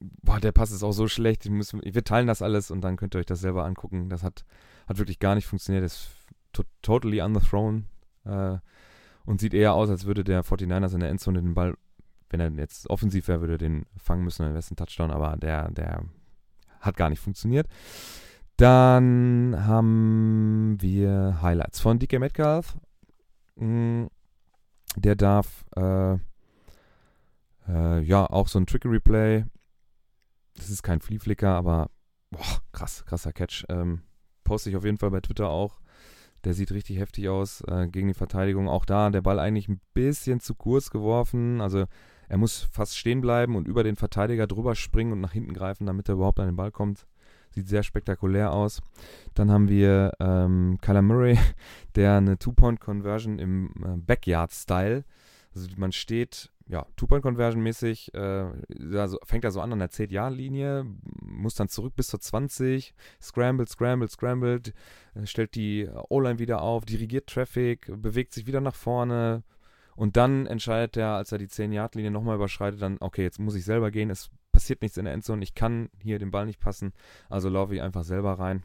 boah, 0.00 0.38
der 0.38 0.52
Pass 0.52 0.70
ist 0.70 0.84
auch 0.84 0.92
so 0.92 1.08
schlecht. 1.08 1.44
Ich 1.44 1.50
muss, 1.50 1.72
wir 1.74 2.04
teilen 2.04 2.28
das 2.28 2.42
alles 2.42 2.70
und 2.70 2.82
dann 2.82 2.96
könnt 2.96 3.16
ihr 3.16 3.18
euch 3.18 3.26
das 3.26 3.40
selber 3.40 3.64
angucken. 3.64 4.08
Das 4.08 4.22
hat, 4.22 4.44
hat 4.86 4.98
wirklich 4.98 5.18
gar 5.18 5.34
nicht 5.34 5.46
funktioniert. 5.46 5.84
Ist 5.84 6.10
to 6.52 6.62
totally 6.82 7.20
underthrown. 7.20 7.86
Äh, 8.24 8.58
und 9.24 9.40
sieht 9.40 9.54
eher 9.54 9.74
aus, 9.74 9.90
als 9.90 10.04
würde 10.04 10.22
der 10.22 10.44
49ers 10.44 10.94
in 10.94 11.00
der 11.00 11.10
Endzone 11.10 11.42
den 11.42 11.54
Ball 11.54 11.74
wenn 12.30 12.40
er 12.40 12.50
jetzt 12.52 12.88
offensiv 12.90 13.28
wäre, 13.28 13.40
würde 13.40 13.54
er 13.54 13.58
den 13.58 13.86
fangen 13.96 14.24
müssen, 14.24 14.42
dann 14.42 14.52
wäre 14.52 14.60
es 14.60 14.70
ein 14.70 14.76
Touchdown, 14.76 15.10
aber 15.10 15.36
der, 15.36 15.70
der 15.70 16.04
hat 16.80 16.96
gar 16.96 17.10
nicht 17.10 17.20
funktioniert. 17.20 17.68
Dann 18.56 19.54
haben 19.66 20.76
wir 20.80 21.40
Highlights 21.42 21.80
von 21.80 21.98
DK 21.98 22.18
Metcalf. 22.18 22.76
Mm, 23.56 24.06
der 24.96 25.14
darf 25.14 25.64
äh, 25.76 26.14
äh, 27.68 28.00
ja 28.00 28.24
auch 28.26 28.48
so 28.48 28.58
ein 28.58 28.66
Trickery 28.66 29.00
Play. 29.00 29.44
Das 30.56 30.70
ist 30.70 30.82
kein 30.82 31.00
Flea 31.00 31.18
Flicker, 31.18 31.50
aber 31.50 31.90
boah, 32.30 32.60
krass, 32.72 33.04
krasser 33.04 33.32
Catch. 33.32 33.64
Ähm, 33.68 34.02
poste 34.44 34.70
ich 34.70 34.76
auf 34.76 34.84
jeden 34.84 34.98
Fall 34.98 35.10
bei 35.10 35.20
Twitter 35.20 35.50
auch. 35.50 35.80
Der 36.44 36.54
sieht 36.54 36.70
richtig 36.70 36.98
heftig 36.98 37.28
aus 37.28 37.62
äh, 37.62 37.88
gegen 37.88 38.08
die 38.08 38.14
Verteidigung. 38.14 38.68
Auch 38.68 38.84
da 38.84 39.10
der 39.10 39.22
Ball 39.22 39.38
eigentlich 39.38 39.68
ein 39.68 39.80
bisschen 39.92 40.40
zu 40.40 40.54
kurz 40.54 40.90
geworfen. 40.90 41.60
Also 41.60 41.86
er 42.28 42.38
muss 42.38 42.68
fast 42.72 42.98
stehen 42.98 43.20
bleiben 43.20 43.56
und 43.56 43.68
über 43.68 43.84
den 43.84 43.96
Verteidiger 43.96 44.46
drüber 44.46 44.74
springen 44.74 45.12
und 45.12 45.20
nach 45.20 45.32
hinten 45.32 45.54
greifen, 45.54 45.86
damit 45.86 46.08
er 46.08 46.14
überhaupt 46.14 46.40
an 46.40 46.46
den 46.46 46.56
Ball 46.56 46.70
kommt. 46.70 47.06
Sieht 47.50 47.68
sehr 47.68 47.82
spektakulär 47.82 48.52
aus. 48.52 48.82
Dann 49.34 49.50
haben 49.50 49.68
wir 49.68 50.12
ähm, 50.20 50.78
Kyler 50.82 51.02
Murray, 51.02 51.38
der 51.94 52.16
eine 52.16 52.38
Two-Point-Conversion 52.38 53.38
im 53.38 53.70
äh, 53.82 53.96
Backyard-Style. 53.96 55.04
Also 55.54 55.68
man 55.76 55.92
steht, 55.92 56.50
ja, 56.68 56.84
Two-Point-Conversion 56.96 57.62
mäßig, 57.62 58.12
äh, 58.12 58.46
also 58.94 59.18
fängt 59.24 59.44
er 59.44 59.52
so 59.52 59.60
an 59.60 59.72
an 59.72 59.78
der 59.78 59.90
10-Jahr-Linie, 59.90 60.84
muss 61.22 61.54
dann 61.54 61.68
zurück 61.68 61.94
bis 61.96 62.08
zur 62.08 62.20
20, 62.20 62.94
scrambled, 63.22 63.70
scrambled, 63.70 64.10
scrambled, 64.10 64.74
äh, 65.14 65.24
stellt 65.24 65.54
die 65.54 65.88
O-Line 66.10 66.38
wieder 66.38 66.60
auf, 66.60 66.84
dirigiert 66.84 67.28
Traffic, 67.28 67.90
bewegt 68.02 68.34
sich 68.34 68.46
wieder 68.46 68.60
nach 68.60 68.74
vorne, 68.74 69.44
und 69.96 70.16
dann 70.16 70.46
entscheidet 70.46 70.96
er, 70.96 71.14
als 71.14 71.32
er 71.32 71.38
die 71.38 71.48
10-Yard-Linie 71.48 72.10
nochmal 72.10 72.36
überschreitet, 72.36 72.80
dann, 72.80 72.98
okay, 73.00 73.22
jetzt 73.22 73.40
muss 73.40 73.54
ich 73.54 73.64
selber 73.64 73.90
gehen, 73.90 74.10
es 74.10 74.30
passiert 74.52 74.82
nichts 74.82 74.96
in 74.96 75.04
der 75.04 75.14
Endzone, 75.14 75.42
ich 75.42 75.54
kann 75.54 75.88
hier 76.02 76.18
den 76.18 76.30
Ball 76.30 76.46
nicht 76.46 76.60
passen, 76.60 76.92
also 77.28 77.48
laufe 77.48 77.74
ich 77.74 77.82
einfach 77.82 78.04
selber 78.04 78.38
rein 78.38 78.62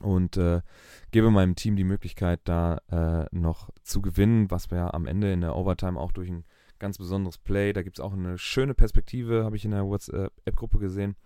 und 0.00 0.36
äh, 0.36 0.62
gebe 1.10 1.30
meinem 1.30 1.54
Team 1.54 1.76
die 1.76 1.84
Möglichkeit, 1.84 2.40
da 2.44 2.80
äh, 2.90 3.26
noch 3.30 3.70
zu 3.82 4.02
gewinnen, 4.02 4.50
was 4.50 4.70
wir 4.70 4.78
ja 4.78 4.94
am 4.94 5.06
Ende 5.06 5.32
in 5.32 5.40
der 5.40 5.56
Overtime 5.56 5.98
auch 5.98 6.12
durch 6.12 6.30
ein 6.30 6.44
ganz 6.78 6.98
besonderes 6.98 7.38
Play, 7.38 7.72
da 7.72 7.82
gibt 7.82 7.98
es 7.98 8.04
auch 8.04 8.12
eine 8.12 8.36
schöne 8.38 8.74
Perspektive, 8.74 9.44
habe 9.44 9.56
ich 9.56 9.64
in 9.64 9.70
der 9.70 9.86
WhatsApp-Gruppe 9.86 10.78
gesehen. 10.78 11.16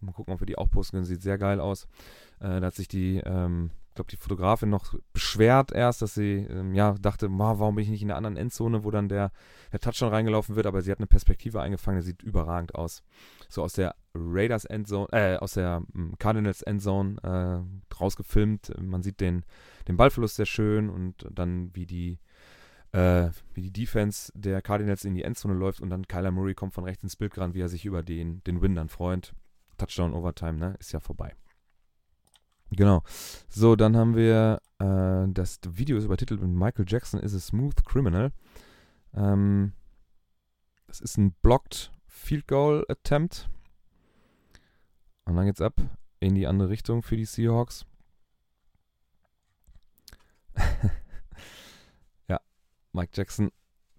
Mal 0.00 0.12
gucken, 0.12 0.34
ob 0.34 0.40
wir 0.40 0.46
die 0.46 0.58
auch 0.58 0.70
posten 0.70 0.96
können, 0.96 1.06
sieht 1.06 1.22
sehr 1.22 1.38
geil 1.38 1.60
aus. 1.60 1.86
Äh, 2.40 2.60
da 2.60 2.66
hat 2.66 2.74
sich 2.74 2.88
die 2.88 3.22
ähm, 3.24 3.70
glaube, 3.94 4.10
die 4.10 4.16
Fotografin 4.16 4.70
noch 4.70 4.94
beschwert 5.12 5.72
erst, 5.72 6.02
dass 6.02 6.14
sie 6.14 6.46
ähm, 6.48 6.74
ja 6.74 6.92
dachte, 6.94 7.28
warum 7.30 7.74
bin 7.74 7.84
ich 7.84 7.90
nicht 7.90 8.02
in 8.02 8.08
der 8.08 8.16
anderen 8.16 8.36
Endzone, 8.36 8.84
wo 8.84 8.90
dann 8.90 9.08
der, 9.08 9.32
der 9.72 9.80
Touchdown 9.80 10.10
reingelaufen 10.10 10.56
wird, 10.56 10.66
aber 10.66 10.82
sie 10.82 10.90
hat 10.90 10.98
eine 10.98 11.06
Perspektive 11.06 11.60
eingefangen, 11.60 11.98
der 11.98 12.04
sieht 12.04 12.22
überragend 12.22 12.74
aus. 12.74 13.02
So 13.48 13.62
aus 13.62 13.74
der 13.74 13.94
Raiders 14.14 14.64
Endzone, 14.64 15.08
äh, 15.12 15.36
aus 15.36 15.54
der 15.54 15.82
ähm, 15.94 16.14
Cardinals 16.18 16.62
Endzone 16.62 17.16
äh, 17.22 17.94
rausgefilmt. 17.94 18.72
Man 18.80 19.02
sieht 19.02 19.20
den, 19.20 19.44
den 19.88 19.96
Ballverlust 19.96 20.36
sehr 20.36 20.46
schön 20.46 20.90
und 20.90 21.26
dann 21.30 21.70
wie 21.74 21.86
die 21.86 22.18
äh, 22.92 23.30
wie 23.54 23.62
die 23.62 23.72
Defense 23.72 24.32
der 24.36 24.62
Cardinals 24.62 25.04
in 25.04 25.14
die 25.14 25.24
Endzone 25.24 25.54
läuft 25.54 25.80
und 25.80 25.90
dann 25.90 26.06
Kyler 26.06 26.30
Murray 26.30 26.54
kommt 26.54 26.74
von 26.74 26.84
rechts 26.84 27.02
ins 27.02 27.16
Bild 27.16 27.34
gerannt, 27.34 27.54
wie 27.54 27.60
er 27.60 27.68
sich 27.68 27.84
über 27.84 28.02
den, 28.02 28.42
den 28.44 28.62
Win 28.62 28.76
dann 28.76 28.88
freut. 28.88 29.34
Touchdown 29.76 30.14
Overtime, 30.14 30.58
ne, 30.58 30.76
ist 30.78 30.92
ja 30.92 31.00
vorbei. 31.00 31.34
Genau. 32.76 33.02
So, 33.48 33.76
dann 33.76 33.96
haben 33.96 34.16
wir, 34.16 34.60
äh, 34.78 35.26
das 35.32 35.60
Video 35.66 35.96
ist 35.96 36.04
übertitelt 36.04 36.40
mit 36.40 36.50
Michael 36.50 36.86
Jackson 36.88 37.20
is 37.20 37.34
a 37.34 37.38
Smooth 37.38 37.84
Criminal. 37.84 38.32
Ähm, 39.14 39.72
das 40.86 41.00
ist 41.00 41.16
ein 41.16 41.32
Blocked 41.42 41.92
Field 42.06 42.46
Goal 42.48 42.84
Attempt. 42.88 43.48
Und 45.24 45.36
dann 45.36 45.46
geht's 45.46 45.60
ab 45.60 45.74
in 46.20 46.34
die 46.34 46.46
andere 46.46 46.68
Richtung 46.68 47.02
für 47.02 47.16
die 47.16 47.24
Seahawks. 47.24 47.86
ja, 52.28 52.40
Mike 52.92 53.12
Jackson 53.14 53.50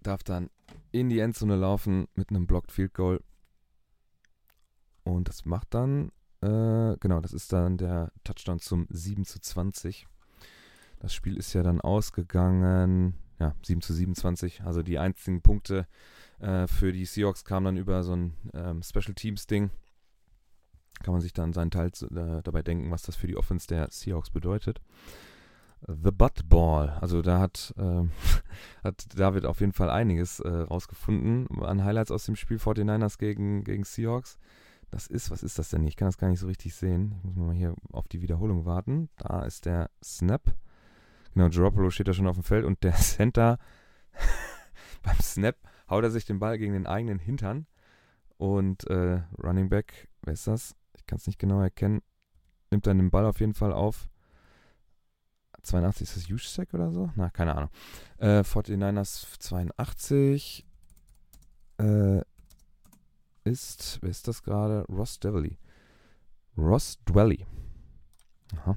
darf 0.02 0.22
dann 0.22 0.50
in 0.92 1.08
die 1.08 1.18
Endzone 1.18 1.56
laufen 1.56 2.08
mit 2.14 2.30
einem 2.30 2.46
Blocked 2.46 2.72
Field 2.72 2.94
Goal. 2.94 3.22
Und 5.04 5.28
das 5.28 5.44
macht 5.44 5.74
dann, 5.74 6.10
äh, 6.42 6.96
genau, 7.00 7.20
das 7.20 7.32
ist 7.32 7.52
dann 7.52 7.78
der 7.78 8.12
Touchdown 8.24 8.58
zum 8.58 8.86
7 8.90 9.24
zu 9.24 9.40
20. 9.40 10.06
Das 11.00 11.14
Spiel 11.14 11.36
ist 11.36 11.52
ja 11.52 11.62
dann 11.62 11.80
ausgegangen, 11.80 13.14
ja, 13.38 13.54
7 13.62 13.80
zu 13.82 13.92
27. 13.92 14.62
Also 14.62 14.82
die 14.82 14.98
einzigen 14.98 15.42
Punkte 15.42 15.86
äh, 16.40 16.66
für 16.66 16.92
die 16.92 17.04
Seahawks 17.04 17.44
kamen 17.44 17.66
dann 17.66 17.76
über 17.76 18.02
so 18.02 18.14
ein 18.14 18.34
ähm, 18.54 18.82
Special 18.82 19.14
Teams 19.14 19.46
Ding. 19.46 19.70
Kann 21.02 21.12
man 21.12 21.20
sich 21.20 21.32
dann 21.32 21.52
seinen 21.52 21.70
Teil 21.70 21.88
äh, 21.88 22.42
dabei 22.42 22.62
denken, 22.62 22.90
was 22.90 23.02
das 23.02 23.16
für 23.16 23.26
die 23.26 23.36
Offense 23.36 23.66
der 23.66 23.88
Seahawks 23.90 24.30
bedeutet. 24.30 24.80
The 25.86 26.10
Butt 26.10 26.48
Ball. 26.48 26.90
Also 27.00 27.20
da 27.22 27.38
hat, 27.38 27.74
äh, 27.76 28.04
hat 28.84 29.06
David 29.14 29.44
auf 29.44 29.60
jeden 29.60 29.72
Fall 29.72 29.90
einiges 29.90 30.40
äh, 30.40 30.48
rausgefunden 30.48 31.62
an 31.62 31.84
Highlights 31.84 32.10
aus 32.10 32.24
dem 32.24 32.36
Spiel 32.36 32.56
49ers 32.56 33.18
gegen, 33.18 33.64
gegen 33.64 33.84
Seahawks. 33.84 34.38
Das 34.90 35.06
ist, 35.06 35.30
was 35.30 35.42
ist 35.42 35.58
das 35.58 35.70
denn? 35.70 35.86
Ich 35.86 35.96
kann 35.96 36.08
das 36.08 36.18
gar 36.18 36.28
nicht 36.28 36.40
so 36.40 36.46
richtig 36.46 36.74
sehen. 36.74 37.16
Ich 37.18 37.24
muss 37.24 37.36
mal 37.36 37.54
hier 37.54 37.74
auf 37.92 38.08
die 38.08 38.22
Wiederholung 38.22 38.64
warten. 38.64 39.08
Da 39.16 39.44
ist 39.44 39.66
der 39.66 39.90
Snap. 40.02 40.54
Genau, 41.34 41.48
Garoppolo 41.48 41.90
steht 41.90 42.08
da 42.08 42.12
schon 42.12 42.26
auf 42.26 42.36
dem 42.36 42.44
Feld 42.44 42.64
und 42.64 42.82
der 42.82 42.94
Center 42.96 43.58
beim 45.02 45.18
Snap 45.20 45.56
haut 45.90 46.04
er 46.04 46.10
sich 46.10 46.24
den 46.24 46.38
Ball 46.38 46.58
gegen 46.58 46.72
den 46.72 46.86
eigenen 46.86 47.18
Hintern. 47.18 47.66
Und 48.38 48.86
äh, 48.88 49.22
Running 49.42 49.68
Back, 49.68 50.08
wer 50.22 50.34
ist 50.34 50.46
das? 50.46 50.74
Ich 50.96 51.06
kann 51.06 51.16
es 51.18 51.26
nicht 51.26 51.38
genau 51.38 51.60
erkennen. 51.60 52.02
Nimmt 52.70 52.86
dann 52.86 52.98
den 52.98 53.10
Ball 53.10 53.24
auf 53.24 53.40
jeden 53.40 53.54
Fall 53.54 53.72
auf. 53.72 54.08
82 55.62 56.08
ist 56.08 56.16
das 56.16 56.28
Juszek 56.28 56.74
oder 56.74 56.90
so? 56.92 57.10
Na, 57.16 57.30
keine 57.30 57.54
Ahnung. 57.54 57.70
Äh, 58.18 58.40
49ers 58.40 59.38
82 59.38 60.64
äh, 61.78 62.20
ist, 63.46 63.98
wer 64.02 64.10
ist 64.10 64.28
das 64.28 64.42
gerade? 64.42 64.84
Ross 64.88 65.18
Dwelly. 65.20 65.58
Ross 66.56 66.98
Dwelly. 67.04 67.46
Aha. 68.56 68.76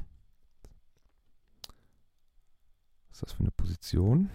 Was 3.08 3.18
ist 3.18 3.24
das 3.24 3.34
für 3.34 3.42
eine 3.42 3.52
Position? 3.52 4.30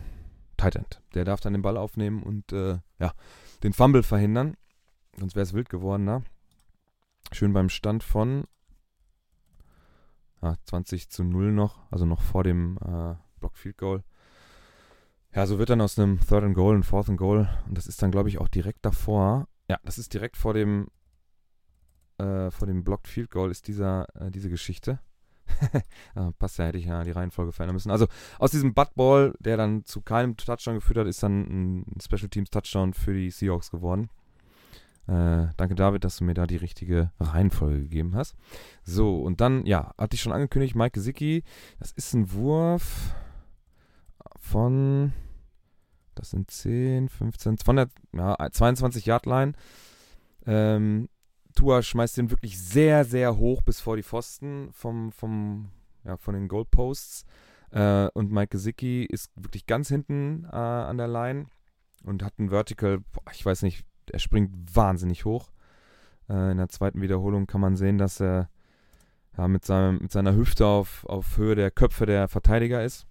Tight 0.56 0.76
End. 0.76 1.02
Der 1.14 1.24
darf 1.24 1.40
dann 1.40 1.52
den 1.52 1.62
Ball 1.62 1.76
aufnehmen 1.76 2.22
und 2.22 2.52
äh, 2.52 2.78
ja, 2.98 3.12
den 3.62 3.72
Fumble 3.72 4.02
verhindern. 4.02 4.56
Sonst 5.18 5.34
wäre 5.34 5.44
es 5.44 5.52
wild 5.52 5.68
geworden, 5.68 6.04
ne? 6.04 6.24
Schön 7.32 7.52
beim 7.52 7.68
Stand 7.68 8.02
von 8.04 8.44
ja, 10.42 10.56
20 10.66 11.10
zu 11.10 11.24
0 11.24 11.52
noch, 11.52 11.80
also 11.90 12.04
noch 12.04 12.20
vor 12.20 12.44
dem 12.44 12.76
äh, 12.78 13.14
Block 13.40 13.56
Field 13.56 13.78
Goal. 13.78 14.04
Ja, 15.34 15.46
so 15.46 15.58
wird 15.58 15.70
dann 15.70 15.80
aus 15.80 15.98
einem 15.98 16.20
Third 16.20 16.44
and 16.44 16.54
Goal 16.54 16.76
ein 16.76 16.82
Fourth 16.84 17.08
and 17.08 17.18
Goal. 17.18 17.48
Und 17.66 17.76
das 17.76 17.86
ist 17.86 18.00
dann, 18.02 18.12
glaube 18.12 18.28
ich, 18.28 18.38
auch 18.38 18.48
direkt 18.48 18.84
davor. 18.84 19.48
Ja, 19.68 19.78
das 19.84 19.98
ist 19.98 20.12
direkt 20.12 20.36
vor 20.36 20.54
dem 20.54 20.88
äh, 22.18 22.50
vor 22.50 22.66
dem 22.66 22.84
Blocked 22.84 23.08
Field 23.08 23.30
Goal 23.30 23.50
ist 23.50 23.66
dieser, 23.68 24.06
äh, 24.14 24.30
diese 24.30 24.50
Geschichte. 24.50 25.00
ah, 26.14 26.30
passt 26.38 26.58
ja, 26.58 26.66
hätte 26.66 26.78
ich 26.78 26.86
ja 26.86 27.04
die 27.04 27.10
Reihenfolge 27.10 27.52
verändern 27.52 27.74
müssen. 27.74 27.90
Also 27.90 28.06
aus 28.38 28.50
diesem 28.50 28.74
Buttball, 28.74 29.34
der 29.40 29.56
dann 29.56 29.84
zu 29.84 30.00
keinem 30.00 30.36
Touchdown 30.36 30.76
geführt 30.76 30.98
hat, 30.98 31.06
ist 31.06 31.22
dann 31.22 31.82
ein 31.82 32.00
Special 32.00 32.28
Teams 32.28 32.50
Touchdown 32.50 32.94
für 32.94 33.12
die 33.12 33.30
Seahawks 33.30 33.70
geworden. 33.70 34.10
Äh, 35.06 35.48
danke, 35.56 35.74
David, 35.74 36.04
dass 36.04 36.16
du 36.16 36.24
mir 36.24 36.34
da 36.34 36.46
die 36.46 36.56
richtige 36.56 37.12
Reihenfolge 37.20 37.80
gegeben 37.80 38.14
hast. 38.14 38.36
So, 38.84 39.20
und 39.20 39.40
dann, 39.40 39.66
ja, 39.66 39.92
hatte 39.98 40.14
ich 40.14 40.22
schon 40.22 40.32
angekündigt, 40.32 40.76
Mike 40.76 40.92
Gesicki, 40.92 41.44
das 41.78 41.92
ist 41.92 42.14
ein 42.14 42.32
Wurf 42.32 43.14
von, 44.36 45.12
das 46.14 46.30
sind 46.30 46.50
10, 46.50 47.08
15, 47.08 47.58
von 47.58 47.76
der 47.76 47.88
ja, 48.12 48.36
22 48.50 49.06
Yard 49.06 49.26
Line. 49.26 49.52
Ähm, 50.46 51.08
Tua 51.54 51.82
schmeißt 51.82 52.16
den 52.16 52.30
wirklich 52.30 52.58
sehr, 52.60 53.04
sehr 53.04 53.36
hoch 53.36 53.62
bis 53.62 53.80
vor 53.80 53.96
die 53.96 54.02
Pfosten 54.02 54.70
vom, 54.72 55.12
vom, 55.12 55.70
ja, 56.04 56.16
von 56.16 56.34
den 56.34 56.48
Goalposts. 56.48 57.24
Äh, 57.70 58.08
und 58.14 58.30
Mike 58.30 58.50
Gesicki 58.50 59.04
ist 59.04 59.30
wirklich 59.36 59.66
ganz 59.66 59.88
hinten 59.88 60.44
äh, 60.44 60.56
an 60.56 60.98
der 60.98 61.08
Line 61.08 61.46
und 62.04 62.22
hat 62.22 62.38
ein 62.38 62.50
Vertical, 62.50 63.00
boah, 63.12 63.32
ich 63.32 63.44
weiß 63.44 63.62
nicht, 63.62 63.84
er 64.10 64.18
springt 64.18 64.52
wahnsinnig 64.74 65.24
hoch. 65.24 65.50
Äh, 66.28 66.52
in 66.52 66.58
der 66.58 66.68
zweiten 66.68 67.00
Wiederholung 67.00 67.46
kann 67.46 67.60
man 67.60 67.76
sehen, 67.76 67.98
dass 67.98 68.20
er 68.20 68.48
ja, 69.36 69.48
mit, 69.48 69.64
seinem, 69.64 69.98
mit 69.98 70.12
seiner 70.12 70.34
Hüfte 70.34 70.66
auf, 70.66 71.04
auf 71.06 71.36
Höhe 71.36 71.54
der 71.54 71.70
Köpfe 71.70 72.06
der 72.06 72.28
Verteidiger 72.28 72.84
ist, 72.84 73.06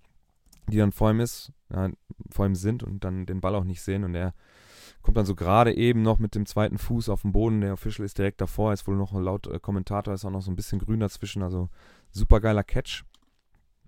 die 0.68 0.78
dann 0.78 0.92
vor 0.92 1.12
ihm 1.12 1.20
ist, 1.20 1.52
ja, 1.74 1.90
vor 2.30 2.46
ihm 2.46 2.56
sind 2.56 2.84
und 2.84 3.04
dann 3.04 3.26
den 3.26 3.42
Ball 3.42 3.56
auch 3.56 3.64
nicht 3.64 3.82
sehen. 3.82 4.04
Und 4.04 4.16
er 4.16 4.34
kommt 5.02 5.18
dann 5.18 5.26
so 5.26 5.36
gerade 5.36 5.74
eben 5.74 6.02
noch 6.02 6.20
mit 6.20 6.36
dem 6.36 6.46
zweiten 6.46 6.78
Fuß 6.78 7.10
auf 7.10 7.24
den 7.24 7.32
Boden. 7.32 7.62
Der 7.62 7.74
Official 7.74 8.06
ist 8.06 8.18
direkt 8.18 8.42
davor, 8.42 8.74
ist 8.74 8.88
wohl 8.88 8.96
noch 8.96 9.14
laut 9.14 9.48
äh, 9.48 9.60
Kommentator, 9.60 10.14
ist 10.14 10.26
auch 10.26 10.32
noch 10.32 10.42
so 10.42 10.52
ein 10.52 10.56
bisschen 10.56 10.80
grün 10.80 11.00
dazwischen. 11.00 11.44
Also 11.44 11.70
super 12.12 12.40
geiler 12.40 12.64
Catch. 12.64 13.04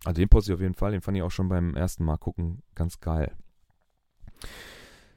Also 0.04 0.21
den 0.21 0.30
poste 0.30 0.52
ich 0.52 0.56
auf 0.56 0.62
jeden 0.62 0.76
Fall, 0.76 0.91
den 0.91 1.02
fand 1.02 1.17
ich 1.17 1.24
auch 1.24 1.32
schon 1.32 1.50
beim 1.50 1.76
ersten 1.76 2.04
Mal 2.06 2.17
gucken 2.17 2.62
ganz 2.76 3.00
geil. 3.00 3.32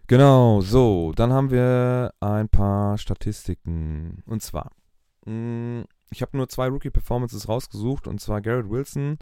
Genau, 0.07 0.63
so, 0.63 1.13
dann 1.15 1.35
haben 1.35 1.51
wir 1.51 2.15
ein 2.21 2.49
paar 2.49 2.97
Statistiken. 2.97 4.23
Und 4.25 4.43
zwar, 4.43 4.73
mh, 5.27 5.81
mm, 5.81 5.85
ich 6.11 6.23
habe 6.23 6.37
nur 6.39 6.49
zwei 6.49 6.69
Rookie-Performances 6.69 7.49
rausgesucht, 7.49 8.09
und 8.09 8.19
zwar 8.19 8.41
Garrett 8.41 8.71
Wilson, 8.71 9.19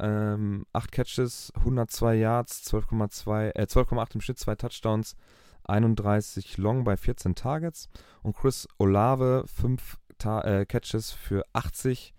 ähm, 0.00 0.64
8 0.72 0.92
Catches, 0.92 1.52
102 1.56 2.14
Yards, 2.14 2.62
12,2, 2.72 3.50
äh, 3.54 3.66
12,8 3.66 4.14
im 4.14 4.20
Schnitt, 4.20 4.38
2 4.38 4.54
Touchdowns, 4.56 5.16
31 5.64 6.58
Long 6.58 6.84
bei 6.84 6.96
14 6.96 7.34
Targets. 7.34 7.88
Und 8.22 8.36
Chris 8.36 8.68
Olave, 8.78 9.44
5 9.46 9.98
äh, 10.24 10.66
Catches 10.66 11.12
für 11.12 11.44
80 11.52 12.14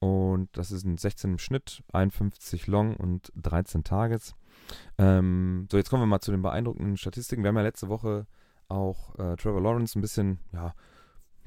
und 0.00 0.48
das 0.56 0.72
ist 0.72 0.84
ein 0.84 0.96
16 0.96 1.32
im 1.32 1.38
Schnitt, 1.38 1.82
51 1.92 2.66
Long 2.66 2.96
und 2.96 3.30
13 3.36 3.84
Targets. 3.84 4.34
Ähm, 4.98 5.68
so, 5.70 5.76
jetzt 5.76 5.90
kommen 5.90 6.02
wir 6.02 6.06
mal 6.06 6.20
zu 6.20 6.30
den 6.30 6.42
beeindruckenden 6.42 6.96
Statistiken. 6.96 7.42
Wir 7.42 7.48
haben 7.48 7.56
ja 7.56 7.62
letzte 7.62 7.88
Woche 7.88 8.26
auch 8.68 9.14
äh, 9.18 9.36
Trevor 9.36 9.60
Lawrence 9.60 9.98
ein 9.98 10.00
bisschen, 10.00 10.38
ja, 10.52 10.74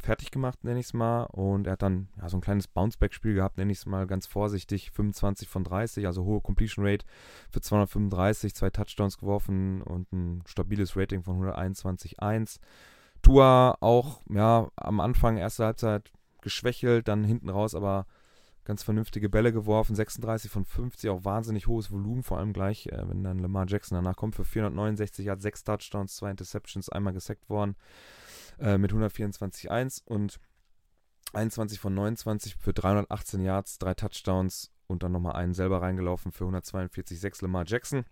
fertig 0.03 0.31
gemacht, 0.31 0.63
nenne 0.63 0.79
ich 0.79 0.87
es 0.87 0.93
mal. 0.93 1.23
Und 1.23 1.67
er 1.67 1.73
hat 1.73 1.81
dann 1.81 2.09
ja, 2.21 2.29
so 2.29 2.37
ein 2.37 2.41
kleines 2.41 2.67
Bounceback-Spiel 2.67 3.33
gehabt, 3.33 3.57
nenne 3.57 3.71
ich 3.71 3.79
es 3.79 3.85
mal 3.85 4.05
ganz 4.05 4.27
vorsichtig. 4.27 4.91
25 4.91 5.47
von 5.47 5.63
30, 5.63 6.05
also 6.05 6.23
hohe 6.25 6.41
Completion 6.41 6.85
Rate 6.85 7.05
für 7.51 7.61
235, 7.61 8.53
zwei 8.53 8.69
Touchdowns 8.69 9.17
geworfen 9.17 9.81
und 9.81 10.11
ein 10.11 10.43
stabiles 10.45 10.95
Rating 10.95 11.23
von 11.23 11.41
121,1. 11.41 12.59
Tua 13.21 13.77
auch, 13.79 14.21
ja, 14.29 14.69
am 14.75 14.99
Anfang, 14.99 15.37
erste 15.37 15.65
Halbzeit 15.65 16.11
geschwächelt, 16.41 17.07
dann 17.07 17.23
hinten 17.23 17.49
raus, 17.49 17.73
aber 17.73 18.05
ganz 18.65 18.83
vernünftige 18.83 19.29
Bälle 19.29 19.51
geworfen, 19.51 19.95
36 19.95 20.51
von 20.51 20.65
50, 20.65 21.09
auch 21.09 21.25
wahnsinnig 21.25 21.67
hohes 21.67 21.91
Volumen, 21.91 22.23
vor 22.23 22.37
allem 22.37 22.53
gleich, 22.53 22.87
äh, 22.87 23.09
wenn 23.09 23.23
dann 23.23 23.39
Lamar 23.39 23.65
Jackson 23.67 23.95
danach 23.95 24.15
kommt 24.15 24.35
für 24.35 24.45
469, 24.45 25.29
hat 25.29 25.41
sechs 25.41 25.63
Touchdowns, 25.63 26.15
zwei 26.15 26.31
Interceptions, 26.31 26.89
einmal 26.89 27.13
gesackt 27.13 27.49
worden 27.49 27.75
äh, 28.59 28.77
mit 28.77 28.91
124,1 28.91 30.01
und 30.05 30.39
21 31.33 31.79
von 31.79 31.93
29 31.93 32.55
für 32.55 32.73
318 32.73 33.41
Yards, 33.41 33.79
drei 33.79 33.93
Touchdowns 33.93 34.71
und 34.87 35.03
dann 35.03 35.11
nochmal 35.11 35.33
einen 35.33 35.53
selber 35.53 35.81
reingelaufen 35.81 36.31
für 36.31 36.45
142,6 36.45 37.41
Lamar 37.41 37.65
Jackson. 37.65 38.05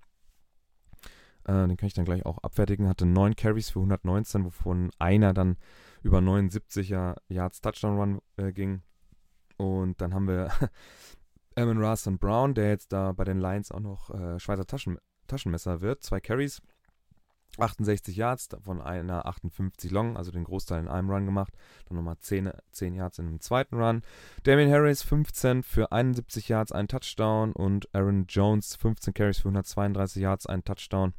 Äh, 1.44 1.68
den 1.68 1.78
kann 1.78 1.88
ich 1.88 1.94
dann 1.94 2.06
gleich 2.06 2.26
auch 2.26 2.40
abfertigen. 2.40 2.88
Hatte 2.88 3.06
neun 3.06 3.36
Carries 3.36 3.70
für 3.70 3.80
119, 3.80 4.46
wovon 4.46 4.92
einer 5.00 5.34
dann 5.34 5.58
über 6.04 6.20
79er 6.20 7.16
Yards 7.30 7.62
Touchdown 7.62 7.98
Run 7.98 8.22
äh, 8.38 8.52
ging. 8.52 8.82
Und 9.58 10.02
dann 10.02 10.14
haben 10.14 10.28
wir 10.28 10.52
Evan 11.56 11.78
Russell 11.84 12.18
Brown, 12.18 12.54
der 12.54 12.70
jetzt 12.70 12.92
da 12.94 13.12
bei 13.12 13.24
den 13.24 13.40
Lions 13.40 13.72
auch 13.72 13.80
noch 13.80 14.10
äh, 14.12 14.40
Schweizer 14.40 14.66
Taschen, 14.66 14.98
Taschenmesser 15.28 15.82
wird. 15.82 16.04
Zwei 16.04 16.20
Carries, 16.20 16.62
68 17.58 18.16
Yards, 18.16 18.48
davon 18.50 18.82
einer 18.82 19.26
58 19.26 19.92
Long, 19.92 20.18
also 20.18 20.32
den 20.32 20.44
Großteil 20.44 20.80
in 20.82 20.88
einem 20.88 21.10
Run 21.10 21.26
gemacht. 21.26 21.54
Dann 21.88 21.98
nochmal 21.98 22.18
10, 22.18 22.52
10 22.72 22.96
Yards 22.96 23.20
in 23.20 23.28
einem 23.28 23.40
zweiten 23.40 23.76
Run. 23.76 24.02
Damien 24.44 24.72
Harris 24.72 25.04
15 25.04 25.64
für 25.64 25.92
71 25.92 26.50
Yards, 26.50 26.72
ein 26.72 26.88
Touchdown. 26.88 27.52
Und 27.54 27.94
Aaron 27.94 28.26
Jones 28.28 28.76
15 28.76 29.14
Carries 29.14 29.40
für 29.40 29.50
132 29.50 30.22
Yards, 30.22 30.46
ein 30.46 30.64
Touchdown 30.64 31.14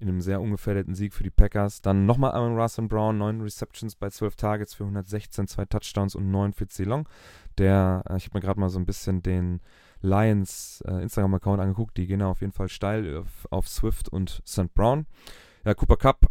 in 0.00 0.08
einem 0.08 0.20
sehr 0.20 0.40
ungefährdeten 0.40 0.94
Sieg 0.94 1.14
für 1.14 1.22
die 1.22 1.30
Packers. 1.30 1.80
Dann 1.80 2.06
nochmal 2.06 2.32
Aaron 2.32 2.58
Russell 2.58 2.88
Brown, 2.88 3.18
9 3.18 3.40
Receptions 3.40 3.94
bei 3.94 4.10
12 4.10 4.36
Targets 4.36 4.74
für 4.74 4.84
116, 4.84 5.46
2 5.46 5.64
Touchdowns 5.66 6.14
und 6.14 6.30
49 6.30 6.86
Long. 6.86 7.08
Der, 7.58 8.02
äh, 8.08 8.16
ich 8.16 8.26
habe 8.26 8.38
mir 8.38 8.42
gerade 8.42 8.60
mal 8.60 8.68
so 8.68 8.78
ein 8.78 8.86
bisschen 8.86 9.22
den 9.22 9.60
Lions 10.00 10.82
äh, 10.86 11.02
Instagram-Account 11.02 11.60
angeguckt. 11.60 11.96
Die 11.96 12.06
gehen 12.06 12.22
auf 12.22 12.40
jeden 12.40 12.52
Fall 12.52 12.68
steil 12.68 13.16
auf, 13.16 13.46
auf 13.50 13.68
Swift 13.68 14.08
und 14.08 14.42
St. 14.46 14.74
Brown. 14.74 15.06
Ja, 15.64 15.72
Cooper 15.72 15.96
Cup, 15.96 16.26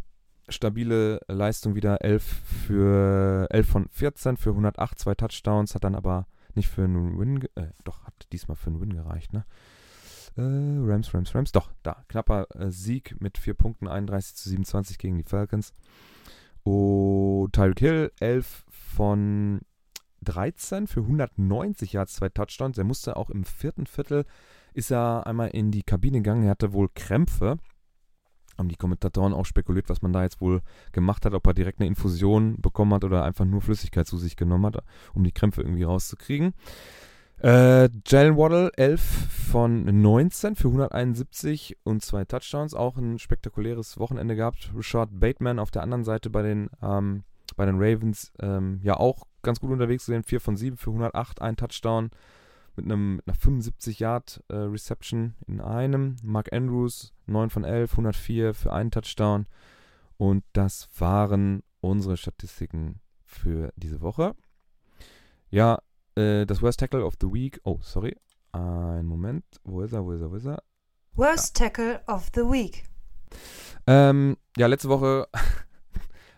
stabile 0.47 1.19
Leistung 1.27 1.73
wieder. 1.73 2.01
11 2.01 2.23
für 2.67 3.47
11 3.49 3.67
von 3.67 3.89
14 3.89 4.37
für 4.37 4.51
108, 4.51 4.99
zwei 4.99 5.15
Touchdowns. 5.15 5.73
Hat 5.73 5.83
dann 5.83 5.95
aber 5.95 6.27
nicht 6.53 6.69
für 6.69 6.83
einen 6.83 7.17
Win, 7.17 7.41
äh, 7.55 7.69
doch, 7.83 8.03
hat 8.03 8.13
diesmal 8.31 8.55
für 8.55 8.67
einen 8.67 8.79
Win 8.79 8.93
gereicht, 8.93 9.33
ne? 9.33 9.43
Äh, 10.35 10.41
Rams, 10.41 11.11
Rams, 11.15 11.33
Rams. 11.33 11.51
Doch, 11.51 11.71
da. 11.81 12.03
Knapper 12.09 12.45
äh, 12.53 12.69
Sieg 12.69 13.19
mit 13.21 13.39
4 13.39 13.55
Punkten, 13.55 13.87
31 13.87 14.35
zu 14.35 14.49
27 14.49 14.99
gegen 14.99 15.17
die 15.17 15.23
Falcons. 15.23 15.73
Und 16.61 17.53
Tyreek 17.53 17.79
Hill, 17.79 18.11
11 18.19 18.65
von 18.69 19.61
13 20.21 20.85
für 20.85 21.01
190 21.01 21.93
Yards, 21.93 22.13
zwei 22.13 22.29
Touchdowns. 22.29 22.77
Er 22.77 22.83
musste 22.83 23.17
auch 23.17 23.31
im 23.31 23.45
vierten 23.45 23.87
Viertel, 23.87 24.25
ist 24.75 24.91
er 24.91 25.25
einmal 25.25 25.49
in 25.49 25.71
die 25.71 25.83
Kabine 25.83 26.19
gegangen. 26.19 26.43
Er 26.43 26.51
hatte 26.51 26.73
wohl 26.73 26.89
Krämpfe. 26.93 27.57
Haben 28.57 28.69
die 28.69 28.75
Kommentatoren 28.75 29.33
auch 29.33 29.45
spekuliert, 29.45 29.89
was 29.89 30.01
man 30.01 30.13
da 30.13 30.23
jetzt 30.23 30.41
wohl 30.41 30.61
gemacht 30.91 31.25
hat, 31.25 31.33
ob 31.33 31.45
er 31.47 31.53
direkt 31.53 31.79
eine 31.79 31.87
Infusion 31.87 32.59
bekommen 32.61 32.93
hat 32.93 33.03
oder 33.03 33.23
einfach 33.23 33.45
nur 33.45 33.61
Flüssigkeit 33.61 34.07
zu 34.07 34.17
sich 34.17 34.35
genommen 34.35 34.65
hat, 34.65 34.83
um 35.13 35.23
die 35.23 35.31
Krämpfe 35.31 35.61
irgendwie 35.61 35.83
rauszukriegen. 35.83 36.53
Äh, 37.43 37.89
Jalen 38.07 38.37
Waddle 38.37 38.71
11 38.77 39.01
von 39.51 39.83
19 40.01 40.55
für 40.55 40.69
171 40.69 41.77
und 41.83 42.01
zwei 42.01 42.23
Touchdowns. 42.23 42.73
Auch 42.73 42.95
ein 42.95 43.19
spektakuläres 43.19 43.99
Wochenende 43.99 44.35
gehabt. 44.35 44.71
Richard 44.75 45.09
Bateman 45.19 45.59
auf 45.59 45.69
der 45.69 45.83
anderen 45.83 46.05
Seite 46.05 46.29
bei 46.29 46.41
den, 46.41 46.69
ähm, 46.81 47.23
bei 47.57 47.65
den 47.65 47.75
Ravens 47.75 48.31
ähm, 48.39 48.79
ja 48.81 48.97
auch 48.97 49.27
ganz 49.41 49.59
gut 49.59 49.71
unterwegs 49.71 50.05
gesehen. 50.05 50.23
4 50.23 50.39
von 50.39 50.55
7 50.55 50.77
für 50.77 50.91
108, 50.91 51.41
ein 51.41 51.57
Touchdown 51.57 52.11
mit, 52.75 52.86
einem, 52.86 53.17
mit 53.17 53.27
einer 53.27 53.36
75 53.36 53.99
Yard 53.99 54.43
äh, 54.49 54.55
Reception 54.55 55.36
in 55.47 55.62
einem. 55.62 56.15
Mark 56.23 56.51
Andrews 56.53 57.13
9 57.25 57.49
von 57.49 57.63
11, 57.63 57.91
104 57.91 58.53
für 58.53 58.73
einen 58.73 58.91
Touchdown. 58.91 59.47
Und 60.17 60.43
das 60.53 60.88
waren 60.97 61.63
unsere 61.81 62.17
Statistiken 62.17 63.01
für 63.25 63.73
diese 63.75 64.01
Woche. 64.01 64.36
Ja, 65.49 65.79
äh, 66.15 66.45
das 66.45 66.62
Worst 66.62 66.79
Tackle 66.79 67.05
of 67.05 67.15
the 67.21 67.27
Week. 67.27 67.59
Oh, 67.63 67.79
sorry. 67.81 68.15
Ein 68.51 69.05
Moment. 69.05 69.43
Wo 69.63 69.81
ist 69.81 69.93
er? 69.93 70.05
Wo 70.05 70.12
ist 70.12 70.21
er? 70.21 70.31
Wo 70.31 70.36
ist 70.36 70.45
er? 70.45 70.63
Worst 71.15 71.55
Tackle 71.55 72.01
of 72.07 72.29
the 72.36 72.41
Week. 72.41 72.83
Ähm, 73.88 74.38
ja, 74.57 74.67
letzte 74.67 74.89
Woche 74.89 75.27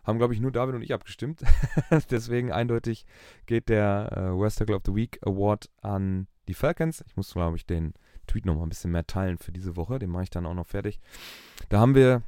haben, 0.06 0.18
glaube 0.18 0.34
ich, 0.34 0.40
nur 0.40 0.52
David 0.52 0.76
und 0.76 0.82
ich 0.82 0.94
abgestimmt. 0.94 1.44
Deswegen 2.12 2.52
eindeutig 2.52 3.06
geht 3.46 3.70
der 3.70 4.12
äh, 4.16 4.36
Worst 4.36 4.60
Tackle 4.60 4.76
of 4.76 4.84
the 4.86 4.96
Week 4.96 5.20
Award 5.26 5.70
an 5.82 6.28
die 6.48 6.54
Falcons. 6.54 7.04
Ich 7.08 7.16
muss, 7.16 7.34
glaube 7.34 7.58
ich, 7.58 7.66
den 7.66 7.94
Tweet 8.28 8.46
noch 8.46 8.56
mal 8.56 8.64
ein 8.64 8.70
bisschen 8.70 8.92
mehr 8.92 9.08
teilen 9.08 9.38
für 9.38 9.52
diese 9.52 9.76
Woche. 9.76 10.00
Den 10.00 10.10
mache 10.10 10.24
ich 10.24 10.30
dann 10.30 10.46
auch 10.46 10.54
noch 10.54 10.68
fertig. 10.68 11.00
Da 11.70 11.80
haben 11.80 11.96
wir 11.96 12.22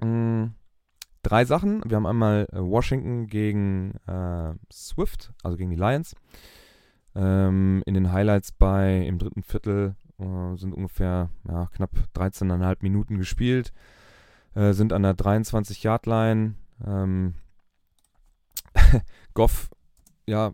mh, 0.00 0.06
mm, 0.06 0.54
drei 1.22 1.44
Sachen. 1.44 1.82
Wir 1.84 1.96
haben 1.96 2.06
einmal 2.06 2.46
äh, 2.52 2.58
Washington 2.58 3.26
gegen 3.26 3.94
äh, 4.06 4.54
Swift, 4.72 5.32
also 5.42 5.56
gegen 5.56 5.70
die 5.70 5.76
Lions. 5.76 6.14
Ähm, 7.14 7.82
in 7.86 7.94
den 7.94 8.12
Highlights 8.12 8.52
bei 8.52 8.98
im 9.06 9.18
dritten 9.18 9.42
Viertel 9.42 9.96
äh, 10.18 10.56
sind 10.56 10.74
ungefähr 10.74 11.30
ja, 11.48 11.66
knapp 11.66 11.90
13,5 12.14 12.76
Minuten 12.80 13.18
gespielt. 13.18 13.72
Äh, 14.54 14.72
sind 14.72 14.92
an 14.92 15.02
der 15.02 15.14
23-Yard-Line. 15.14 16.54
Ähm, 16.84 17.34
Goff, 19.34 19.70
ja, 20.26 20.52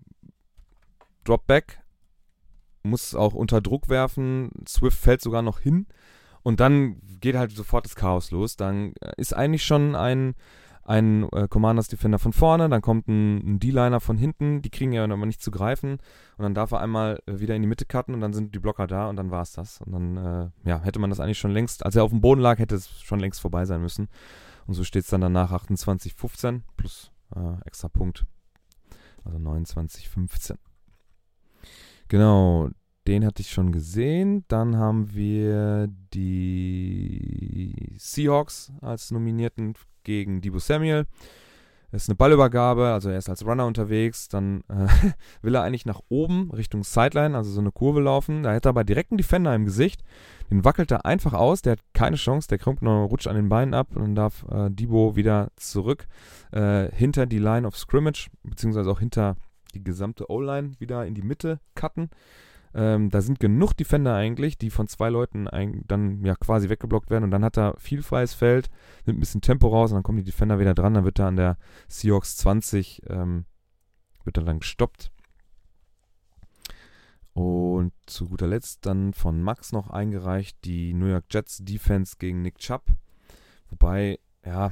Drop 1.25 1.47
Back, 1.47 1.81
muss 2.83 3.15
auch 3.15 3.35
unter 3.35 3.61
Druck 3.61 3.89
werfen. 3.89 4.51
Swift 4.67 4.99
fällt 4.99 5.23
sogar 5.23 5.43
noch 5.43 5.61
hin. 5.61 5.87
Und 6.43 6.61
dann 6.61 7.01
geht 7.21 7.37
halt 7.37 7.53
sofort 7.53 7.85
das 7.85 7.95
Chaos 7.95 8.31
los. 8.31 8.57
Dann 8.57 8.95
äh, 9.01 9.13
ist 9.17 9.35
eigentlich 9.35 9.65
schon 9.65 9.95
ein, 9.95 10.35
ein 10.85 11.29
äh, 11.31 11.47
Commanders 11.49 11.87
Defender 11.87 12.19
von 12.19 12.33
vorne, 12.33 12.69
dann 12.69 12.83
kommt 12.83 13.07
ein, 13.07 13.37
ein 13.37 13.59
D-Liner 13.61 14.01
von 14.01 14.17
hinten, 14.17 14.63
die 14.63 14.71
kriegen 14.71 14.93
ja 14.93 15.05
aber 15.05 15.27
nicht 15.27 15.41
zu 15.41 15.53
greifen. 15.53 15.93
Und 16.37 16.43
dann 16.43 16.55
darf 16.55 16.73
er 16.73 16.81
einmal 16.81 17.21
äh, 17.27 17.39
wieder 17.39 17.55
in 17.55 17.63
die 17.63 17.69
Mitte 17.69 17.87
cutten 17.87 18.15
und 18.15 18.21
dann 18.21 18.33
sind 18.33 18.55
die 18.55 18.59
Blocker 18.59 18.89
da 18.89 19.09
und 19.09 19.17
dann 19.17 19.31
war 19.31 19.43
es 19.43 19.53
das. 19.53 19.81
Und 19.81 19.93
dann 19.93 20.17
äh, 20.17 20.69
ja, 20.69 20.81
hätte 20.81 20.99
man 20.99 21.11
das 21.11 21.21
eigentlich 21.21 21.39
schon 21.39 21.53
längst, 21.53 21.87
als 21.87 21.95
er 21.95 22.03
auf 22.03 22.11
dem 22.11 22.21
Boden 22.21 22.41
lag, 22.41 22.59
hätte 22.59 22.75
es 22.75 22.91
schon 23.03 23.21
längst 23.21 23.41
vorbei 23.41 23.65
sein 23.65 23.81
müssen. 23.81 24.09
Und 24.67 24.75
so 24.75 24.85
steht 24.85 25.05
es 25.05 25.11
dann 25.11 25.21
danach 25.21 25.53
28-15 25.53 26.63
plus 26.77 27.11
äh, 27.35 27.61
extra 27.65 27.89
Punkt. 27.89 28.25
Also 29.25 29.39
29-15. 29.39 30.57
Genau, 32.09 32.69
den 33.07 33.25
hatte 33.25 33.43
ich 33.43 33.51
schon 33.51 33.73
gesehen. 33.73 34.45
Dann 34.49 34.77
haben 34.77 35.15
wir 35.15 35.89
die 36.13 37.97
Seahawks 37.99 38.73
als 38.81 39.11
Nominierten 39.11 39.75
gegen 40.05 40.41
Debo 40.41 40.59
Samuel. 40.59 41.07
Ist 41.93 42.09
eine 42.09 42.17
Ballübergabe, 42.17 42.87
also 42.87 43.11
er 43.11 43.19
ist 43.19 43.29
als 43.29 43.45
Runner 43.45 43.67
unterwegs. 43.67 44.29
Dann 44.29 44.63
äh, 44.69 44.89
will 45.43 45.55
er 45.55 45.63
eigentlich 45.63 45.85
nach 45.85 46.01
oben 46.09 46.51
Richtung 46.51 46.85
Sideline, 46.85 47.37
also 47.37 47.51
so 47.51 47.61
eine 47.61 47.71
Kurve 47.71 48.01
laufen. 48.01 48.43
Da 48.43 48.53
hätte 48.53 48.69
er 48.69 48.71
aber 48.71 48.85
direkt 48.85 49.13
einen 49.13 49.19
Defender 49.19 49.55
im 49.55 49.67
Gesicht. 49.67 50.03
Den 50.51 50.65
wackelt 50.65 50.91
er 50.91 51.05
einfach 51.05 51.35
aus. 51.35 51.61
Der 51.61 51.73
hat 51.73 51.81
keine 51.93 52.17
Chance. 52.17 52.49
Der 52.49 52.59
kommt 52.59 52.81
noch, 52.81 53.07
rutscht 53.07 53.27
an 53.27 53.37
den 53.37 53.51
Beinen 53.51 53.75
ab. 53.75 53.89
Und 53.95 54.03
dann 54.03 54.15
darf 54.15 54.47
äh, 54.51 54.71
Debo 54.71 55.17
wieder 55.17 55.51
zurück 55.57 56.07
äh, 56.51 56.89
hinter 56.93 57.27
die 57.27 57.39
Line 57.39 57.67
of 57.67 57.77
Scrimmage, 57.77 58.29
beziehungsweise 58.43 58.91
auch 58.91 59.01
hinter 59.01 59.37
die 59.75 59.85
gesamte 59.85 60.31
O-Line 60.31 60.73
wieder 60.79 61.05
in 61.07 61.15
die 61.15 61.23
Mitte 61.23 61.61
cutten. 61.75 62.09
Ähm, 62.75 63.11
da 63.11 63.21
sind 63.21 63.39
genug 63.39 63.75
Defender 63.75 64.15
eigentlich, 64.15 64.57
die 64.57 64.71
von 64.71 64.89
zwei 64.89 65.11
Leuten 65.11 65.47
ein, 65.47 65.85
dann 65.87 66.25
ja 66.25 66.35
quasi 66.35 66.69
weggeblockt 66.69 67.11
werden 67.11 67.25
und 67.25 67.31
dann 67.31 67.45
hat 67.45 67.59
er 67.59 67.75
viel 67.79 68.03
freies 68.03 68.33
Feld, 68.33 68.71
nimmt 69.05 69.19
ein 69.19 69.21
bisschen 69.21 69.43
Tempo 69.43 69.69
raus 69.69 69.91
und 69.91 69.97
dann 69.97 70.03
kommen 70.03 70.19
die 70.19 70.25
Defender 70.25 70.59
wieder 70.59 70.75
dran, 70.75 70.95
dann 70.95 71.05
wird 71.05 71.19
er 71.19 71.27
an 71.27 71.37
der 71.37 71.59
Seahawks 71.89 72.37
20 72.39 73.03
ähm, 73.09 73.45
wird 74.25 74.39
er 74.39 74.45
dann 74.45 74.61
gestoppt. 74.61 75.11
Und 77.35 77.93
zu 78.07 78.29
guter 78.29 78.47
Letzt 78.47 78.85
dann 78.85 79.15
von 79.15 79.43
Max 79.43 79.73
noch 79.73 79.89
eingereicht 79.89 80.59
die 80.65 80.93
New 80.93 81.07
York 81.07 81.25
Jets 81.31 81.59
Defense 81.65 82.17
gegen 82.19 82.43
Nick 82.43 82.59
Chubb. 82.59 82.85
Wobei, 83.71 84.19
ja, 84.45 84.71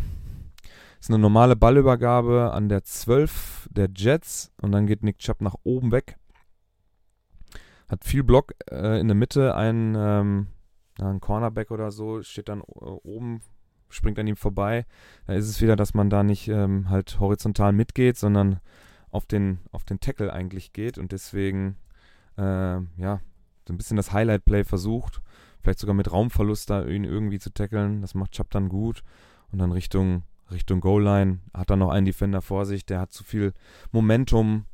ist 1.01 1.09
eine 1.09 1.19
normale 1.19 1.57
Ballübergabe 1.57 2.53
an 2.53 2.69
der 2.69 2.85
12 2.85 3.69
der 3.71 3.89
Jets 3.95 4.53
und 4.61 4.73
dann 4.73 4.87
geht 4.87 5.03
Nick 5.03 5.19
Chubb 5.19 5.41
nach 5.41 5.55
oben 5.65 5.91
weg 5.91 6.19
hat 7.91 8.05
viel 8.05 8.23
Block 8.23 8.55
äh, 8.71 9.01
in 9.01 9.09
der 9.09 9.17
Mitte, 9.17 9.57
ein, 9.57 9.95
ähm, 9.99 10.47
ein 11.01 11.21
Cornerback 11.21 11.71
oder 11.71 11.91
so, 11.91 12.23
steht 12.23 12.49
dann 12.49 12.61
äh, 12.61 12.63
oben, 12.63 13.41
springt 13.89 14.19
an 14.19 14.29
ihm 14.29 14.37
vorbei. 14.37 14.87
Da 15.27 15.35
ist 15.35 15.49
es 15.49 15.61
wieder, 15.61 15.75
dass 15.75 15.93
man 15.95 16.09
da 16.09 16.23
nicht 16.23 16.47
ähm, 16.49 16.89
halt 16.89 17.19
horizontal 17.19 17.73
mitgeht, 17.73 18.17
sondern 18.17 18.61
auf 19.11 19.27
den, 19.27 19.59
auf 19.73 19.85
den 19.85 19.99
Tackle 19.99 20.33
eigentlich 20.33 20.73
geht 20.73 20.99
und 20.99 21.11
deswegen, 21.11 21.77
äh, 22.39 22.43
ja, 22.97 23.21
so 23.67 23.75
ein 23.75 23.77
bisschen 23.77 23.97
das 23.97 24.13
Highlight-Play 24.13 24.65
versucht. 24.65 25.21
Vielleicht 25.61 25.81
sogar 25.81 25.95
mit 25.95 26.11
Raumverlust 26.11 26.71
da 26.71 26.85
ihn 26.85 27.05
irgendwie 27.05 27.39
zu 27.39 27.53
tackeln. 27.53 28.01
Das 28.01 28.15
macht 28.15 28.33
Chubb 28.33 28.51
dann 28.51 28.69
gut. 28.69 29.03
Und 29.53 29.59
dann 29.59 29.73
Richtung, 29.73 30.23
Richtung 30.51 30.81
Goal-Line 30.81 31.41
hat 31.53 31.71
er 31.71 31.77
noch 31.77 31.91
einen 31.91 32.07
Defender 32.07 32.41
vor 32.41 32.65
sich, 32.67 32.87
der 32.87 33.01
hat 33.01 33.13
zu 33.13 33.25
viel 33.25 33.53
Momentum, 33.93 34.65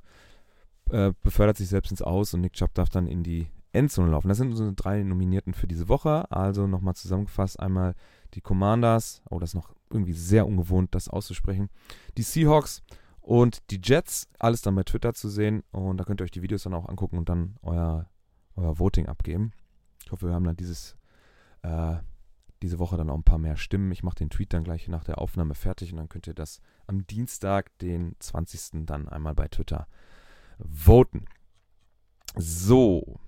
äh, 0.90 1.12
befördert 1.22 1.56
sich 1.56 1.68
selbst 1.68 1.90
ins 1.90 2.02
Aus 2.02 2.34
und 2.34 2.40
Nick 2.40 2.54
Chubb 2.54 2.74
darf 2.74 2.88
dann 2.88 3.06
in 3.06 3.22
die 3.22 3.48
Endzone 3.72 4.10
laufen. 4.10 4.28
Das 4.28 4.38
sind 4.38 4.50
unsere 4.50 4.72
drei 4.72 5.02
Nominierten 5.02 5.54
für 5.54 5.66
diese 5.66 5.88
Woche. 5.88 6.30
Also 6.30 6.66
nochmal 6.66 6.94
zusammengefasst: 6.94 7.60
einmal 7.60 7.94
die 8.34 8.40
Commanders, 8.40 9.22
oh, 9.30 9.38
das 9.38 9.50
ist 9.50 9.54
noch 9.54 9.74
irgendwie 9.90 10.12
sehr 10.12 10.46
ungewohnt, 10.46 10.94
das 10.94 11.08
auszusprechen. 11.08 11.68
Die 12.16 12.22
Seahawks 12.22 12.82
und 13.20 13.70
die 13.70 13.80
Jets, 13.82 14.28
alles 14.38 14.62
dann 14.62 14.74
bei 14.74 14.82
Twitter 14.82 15.14
zu 15.14 15.28
sehen. 15.28 15.62
Und 15.72 15.98
da 15.98 16.04
könnt 16.04 16.20
ihr 16.20 16.24
euch 16.24 16.30
die 16.30 16.42
Videos 16.42 16.62
dann 16.62 16.74
auch 16.74 16.88
angucken 16.88 17.18
und 17.18 17.28
dann 17.28 17.56
euer, 17.62 18.08
euer 18.56 18.78
Voting 18.78 19.06
abgeben. 19.06 19.52
Ich 20.04 20.12
hoffe, 20.12 20.28
wir 20.28 20.34
haben 20.34 20.44
dann 20.44 20.56
dieses, 20.56 20.96
äh, 21.62 21.96
diese 22.62 22.78
Woche 22.78 22.96
dann 22.96 23.10
auch 23.10 23.16
ein 23.16 23.24
paar 23.24 23.38
mehr 23.38 23.56
Stimmen. 23.56 23.92
Ich 23.92 24.02
mache 24.02 24.16
den 24.16 24.30
Tweet 24.30 24.52
dann 24.52 24.64
gleich 24.64 24.88
nach 24.88 25.04
der 25.04 25.18
Aufnahme 25.18 25.54
fertig 25.54 25.92
und 25.92 25.98
dann 25.98 26.08
könnt 26.08 26.26
ihr 26.26 26.34
das 26.34 26.60
am 26.86 27.06
Dienstag, 27.06 27.76
den 27.78 28.16
20. 28.20 28.86
dann 28.86 29.08
einmal 29.08 29.34
bei 29.34 29.48
Twitter 29.48 29.86
voten. 30.58 31.26
So. 32.36 33.20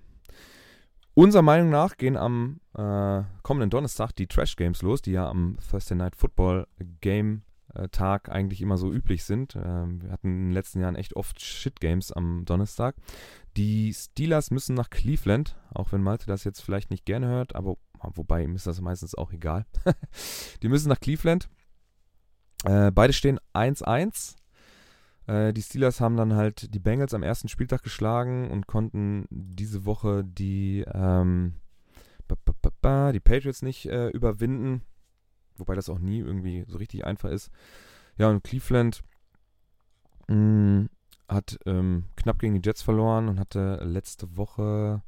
Unserer 1.13 1.41
Meinung 1.41 1.69
nach 1.69 1.97
gehen 1.97 2.15
am 2.15 2.61
äh, 2.75 3.23
kommenden 3.41 3.69
Donnerstag 3.69 4.13
die 4.15 4.27
Trash 4.27 4.55
Games 4.55 4.81
los, 4.81 5.01
die 5.01 5.11
ja 5.11 5.27
am 5.27 5.57
Thursday 5.69 5.97
Night 5.97 6.15
Football 6.15 6.67
Game 7.01 7.41
äh, 7.73 7.89
Tag 7.89 8.29
eigentlich 8.29 8.61
immer 8.61 8.77
so 8.77 8.91
üblich 8.91 9.23
sind. 9.23 9.55
Ähm, 9.55 10.01
wir 10.01 10.11
hatten 10.11 10.27
in 10.27 10.45
den 10.47 10.53
letzten 10.53 10.79
Jahren 10.79 10.95
echt 10.95 11.15
oft 11.15 11.41
Shit 11.41 11.79
Games 11.79 12.11
am 12.11 12.45
Donnerstag. 12.45 12.95
Die 13.57 13.93
Steelers 13.93 14.51
müssen 14.51 14.75
nach 14.75 14.89
Cleveland, 14.89 15.57
auch 15.73 15.91
wenn 15.91 16.01
Malte 16.01 16.27
das 16.27 16.43
jetzt 16.43 16.61
vielleicht 16.61 16.91
nicht 16.91 17.05
gerne 17.05 17.27
hört, 17.27 17.55
aber 17.55 17.75
wobei 18.01 18.43
ihm 18.43 18.55
ist 18.55 18.67
das 18.67 18.79
meistens 18.79 19.15
auch 19.15 19.31
egal. 19.33 19.65
die 20.63 20.69
müssen 20.69 20.89
nach 20.89 20.99
Cleveland. 20.99 21.49
Äh, 22.63 22.91
beide 22.91 23.13
stehen 23.13 23.39
1-1. 23.53 24.35
Äh, 25.29 25.53
die 25.53 25.61
Steelers 25.61 26.01
haben 26.01 26.17
dann 26.17 26.33
halt 26.33 26.73
die 26.73 26.79
Bengals 26.79 27.13
am 27.13 27.21
ersten 27.21 27.49
Spieltag 27.49 27.83
geschlagen 27.83 28.49
und 28.49 28.65
konnten 28.65 29.27
diese 29.29 29.85
Woche 29.85 30.23
die, 30.25 30.83
ähm, 30.91 31.53
die 32.27 33.19
Patriots 33.19 33.61
nicht 33.61 33.85
äh, 33.85 34.09
überwinden. 34.09 34.81
Wobei 35.57 35.75
das 35.75 35.89
auch 35.89 35.99
nie 35.99 36.19
irgendwie 36.19 36.65
so 36.67 36.79
richtig 36.79 37.05
einfach 37.05 37.29
ist. 37.29 37.51
Ja, 38.17 38.29
und 38.29 38.43
Cleveland 38.43 39.03
mh, 40.27 40.35
mm, 40.35 40.89
hat 41.27 41.59
ähm, 41.67 42.05
knapp 42.15 42.39
gegen 42.39 42.55
die 42.55 42.67
Jets 42.67 42.81
verloren 42.81 43.29
und 43.29 43.39
hatte 43.39 43.83
letzte 43.83 44.35
Woche, 44.35 45.03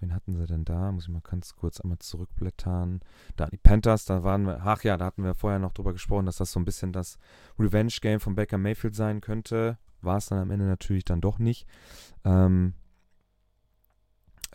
wen 0.00 0.14
hatten 0.14 0.34
sie 0.34 0.46
denn 0.46 0.64
da? 0.64 0.92
Muss 0.92 1.04
ich 1.04 1.10
mal 1.10 1.22
ganz 1.22 1.54
kurz 1.54 1.80
einmal 1.80 1.98
zurückblättern. 1.98 3.00
Da 3.36 3.46
die 3.46 3.56
Panthers, 3.56 4.04
da 4.04 4.22
waren 4.24 4.46
wir, 4.46 4.60
ach 4.62 4.84
ja, 4.84 4.96
da 4.96 5.06
hatten 5.06 5.24
wir 5.24 5.34
vorher 5.34 5.58
noch 5.58 5.72
drüber 5.72 5.92
gesprochen, 5.92 6.26
dass 6.26 6.36
das 6.36 6.52
so 6.52 6.60
ein 6.60 6.64
bisschen 6.64 6.92
das 6.92 7.18
Revenge-Game 7.58 8.20
von 8.20 8.34
Baker 8.34 8.58
Mayfield 8.58 8.94
sein 8.94 9.20
könnte. 9.20 9.78
War 10.02 10.18
es 10.18 10.26
dann 10.26 10.38
am 10.38 10.50
Ende 10.50 10.66
natürlich 10.66 11.04
dann 11.04 11.20
doch 11.20 11.38
nicht. 11.38 11.66
Ähm, 12.24 12.74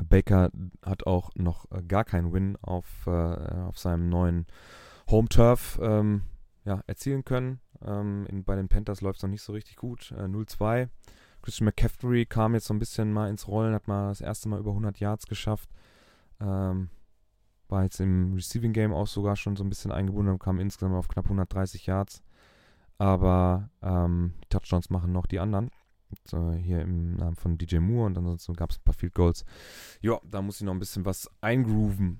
Baker 0.09 0.51
hat 0.83 1.05
auch 1.05 1.31
noch 1.35 1.69
äh, 1.71 1.83
gar 1.83 2.03
keinen 2.05 2.33
Win 2.33 2.57
auf, 2.61 2.85
äh, 3.07 3.11
auf 3.11 3.77
seinem 3.77 4.09
neuen 4.09 4.47
Home 5.09 5.27
Turf 5.27 5.79
ähm, 5.81 6.23
ja, 6.65 6.81
erzielen 6.87 7.25
können. 7.25 7.59
Ähm, 7.83 8.25
in, 8.29 8.43
bei 8.43 8.55
den 8.55 8.69
Panthers 8.69 9.01
läuft 9.01 9.17
es 9.17 9.23
noch 9.23 9.29
nicht 9.29 9.41
so 9.41 9.53
richtig 9.53 9.75
gut. 9.75 10.11
Äh, 10.11 10.23
0-2. 10.23 10.89
Christian 11.41 11.65
McCaffrey 11.65 12.25
kam 12.25 12.53
jetzt 12.53 12.67
so 12.67 12.73
ein 12.73 12.79
bisschen 12.79 13.11
mal 13.11 13.29
ins 13.29 13.47
Rollen, 13.47 13.73
hat 13.73 13.87
mal 13.87 14.09
das 14.09 14.21
erste 14.21 14.49
Mal 14.49 14.59
über 14.59 14.71
100 14.71 14.99
Yards 14.99 15.27
geschafft. 15.27 15.69
Ähm, 16.39 16.89
war 17.67 17.83
jetzt 17.83 17.99
im 17.99 18.33
Receiving 18.33 18.73
Game 18.73 18.93
auch 18.93 19.07
sogar 19.07 19.35
schon 19.35 19.55
so 19.55 19.63
ein 19.63 19.69
bisschen 19.69 19.91
eingebunden 19.91 20.33
und 20.33 20.39
kam 20.39 20.59
insgesamt 20.59 20.95
auf 20.95 21.07
knapp 21.07 21.25
130 21.25 21.85
Yards. 21.85 22.21
Aber 22.97 23.69
ähm, 23.81 24.33
Touchdowns 24.49 24.89
machen 24.89 25.11
noch 25.11 25.25
die 25.25 25.39
anderen. 25.39 25.71
Und, 26.31 26.57
hier 26.57 26.81
im 26.81 27.15
Namen 27.15 27.35
von 27.35 27.57
DJ 27.57 27.77
Moore 27.77 28.07
und 28.07 28.17
ansonsten 28.17 28.53
gab 28.53 28.71
es 28.71 28.77
ein 28.77 28.83
paar 28.83 28.93
Field 28.93 29.15
Goals. 29.15 29.45
Ja, 30.01 30.19
da 30.29 30.41
muss 30.41 30.57
ich 30.57 30.65
noch 30.65 30.73
ein 30.73 30.79
bisschen 30.79 31.05
was 31.05 31.29
eingrooven. 31.39 32.19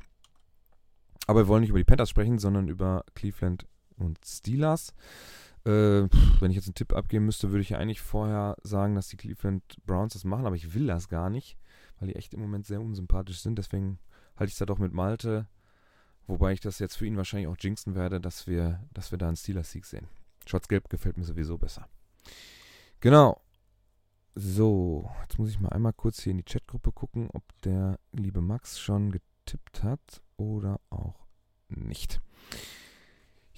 Aber 1.28 1.42
wir 1.42 1.48
wollen 1.48 1.62
nicht 1.62 1.70
über 1.70 1.80
die 1.80 1.86
Panthers 1.86 2.10
sprechen, 2.10 2.40
sondern 2.40 2.68
über 2.68 3.04
Cleveland 3.14 3.68
und 3.98 4.18
Steelers. 4.26 4.94
Äh, 5.66 6.08
wenn 6.40 6.50
ich 6.50 6.56
jetzt 6.56 6.68
einen 6.68 6.76
Tipp 6.76 6.94
abgeben 6.94 7.26
müsste, 7.26 7.52
würde 7.52 7.62
ich 7.62 7.70
ja 7.70 7.78
eigentlich 7.78 8.02
vorher 8.02 8.56
sagen, 8.64 8.96
dass 8.96 9.10
die 9.10 9.18
Cleveland 9.18 9.64
Browns 9.86 10.14
das 10.14 10.24
machen, 10.24 10.46
aber 10.46 10.56
ich 10.56 10.74
will 10.74 10.88
das 10.88 11.08
gar 11.08 11.30
nicht, 11.30 11.58
weil 12.00 12.08
die 12.08 12.16
echt 12.16 12.34
im 12.34 12.40
Moment 12.40 12.66
sehr 12.66 12.82
unsympathisch 12.82 13.42
sind. 13.42 13.58
Deswegen 13.58 14.00
halte 14.36 14.50
ich 14.50 14.54
es 14.54 14.60
da 14.60 14.66
doch 14.66 14.80
mit 14.80 14.94
Malte, 14.94 15.48
wobei 16.26 16.54
ich 16.54 16.62
das 16.62 16.80
jetzt 16.80 16.96
für 16.96 17.06
ihn 17.06 17.18
wahrscheinlich 17.18 17.48
auch 17.48 17.58
jinxen 17.60 17.94
werde, 17.94 18.20
dass 18.20 18.48
wir, 18.48 18.84
dass 18.94 19.12
wir 19.12 19.20
da 19.20 19.28
einen 19.28 19.38
Steelers-Sieg 19.38 19.86
sehen. 19.86 20.08
Schwarz-Gelb 20.48 20.90
gefällt 20.90 21.18
mir 21.18 21.26
sowieso 21.26 21.58
besser. 21.58 21.88
Genau. 23.00 23.40
So, 24.34 25.12
jetzt 25.24 25.38
muss 25.38 25.50
ich 25.50 25.60
mal 25.60 25.70
einmal 25.70 25.94
kurz 25.94 26.22
hier 26.22 26.32
in 26.32 26.38
die 26.38 26.44
Chatgruppe 26.44 26.92
gucken, 26.92 27.30
ob 27.34 27.44
der 27.64 28.00
liebe 28.14 28.42
Max 28.42 28.80
schon 28.80 29.12
getippt 29.12 29.84
hat 29.84 30.22
oder 30.38 30.80
auch 30.90 31.28
nicht. 31.68 32.22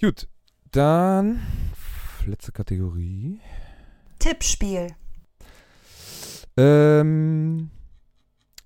Gut, 0.00 0.28
dann 0.72 1.40
letzte 2.26 2.52
Kategorie. 2.52 3.40
Tippspiel. 4.18 4.94
Ähm, 6.56 7.70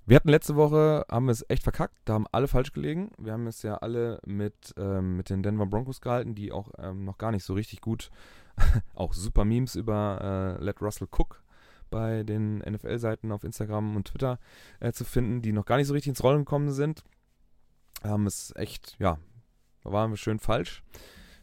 wir 0.06 0.16
hatten 0.16 0.28
letzte 0.28 0.56
Woche, 0.56 1.04
haben 1.10 1.26
wir 1.26 1.32
es 1.32 1.44
echt 1.48 1.62
verkackt, 1.62 1.96
da 2.04 2.14
haben 2.14 2.26
alle 2.32 2.48
falsch 2.48 2.72
gelegen. 2.72 3.10
Wir 3.18 3.32
haben 3.32 3.46
es 3.46 3.62
ja 3.62 3.76
alle 3.76 4.20
mit, 4.24 4.74
ähm, 4.76 5.16
mit 5.16 5.30
den 5.30 5.42
Denver 5.42 5.66
Broncos 5.66 6.00
gehalten, 6.00 6.34
die 6.34 6.52
auch 6.52 6.70
ähm, 6.78 7.04
noch 7.04 7.18
gar 7.18 7.30
nicht 7.30 7.44
so 7.44 7.54
richtig 7.54 7.80
gut, 7.80 8.10
auch 8.94 9.12
super 9.12 9.44
Memes 9.44 9.74
über 9.74 10.56
äh, 10.60 10.64
Let 10.64 10.80
Russell 10.80 11.08
Cook 11.10 11.42
bei 11.90 12.22
den 12.22 12.58
NFL-Seiten 12.58 13.32
auf 13.32 13.44
Instagram 13.44 13.96
und 13.96 14.08
Twitter 14.08 14.38
äh, 14.80 14.92
zu 14.92 15.04
finden, 15.04 15.42
die 15.42 15.52
noch 15.52 15.64
gar 15.64 15.78
nicht 15.78 15.86
so 15.86 15.94
richtig 15.94 16.10
ins 16.10 16.22
Rollen 16.22 16.40
gekommen 16.40 16.70
sind. 16.70 17.02
Haben 18.04 18.26
es 18.26 18.52
echt, 18.56 18.96
ja, 18.98 19.18
da 19.82 19.92
waren 19.92 20.10
wir 20.10 20.16
schön 20.16 20.38
falsch 20.38 20.82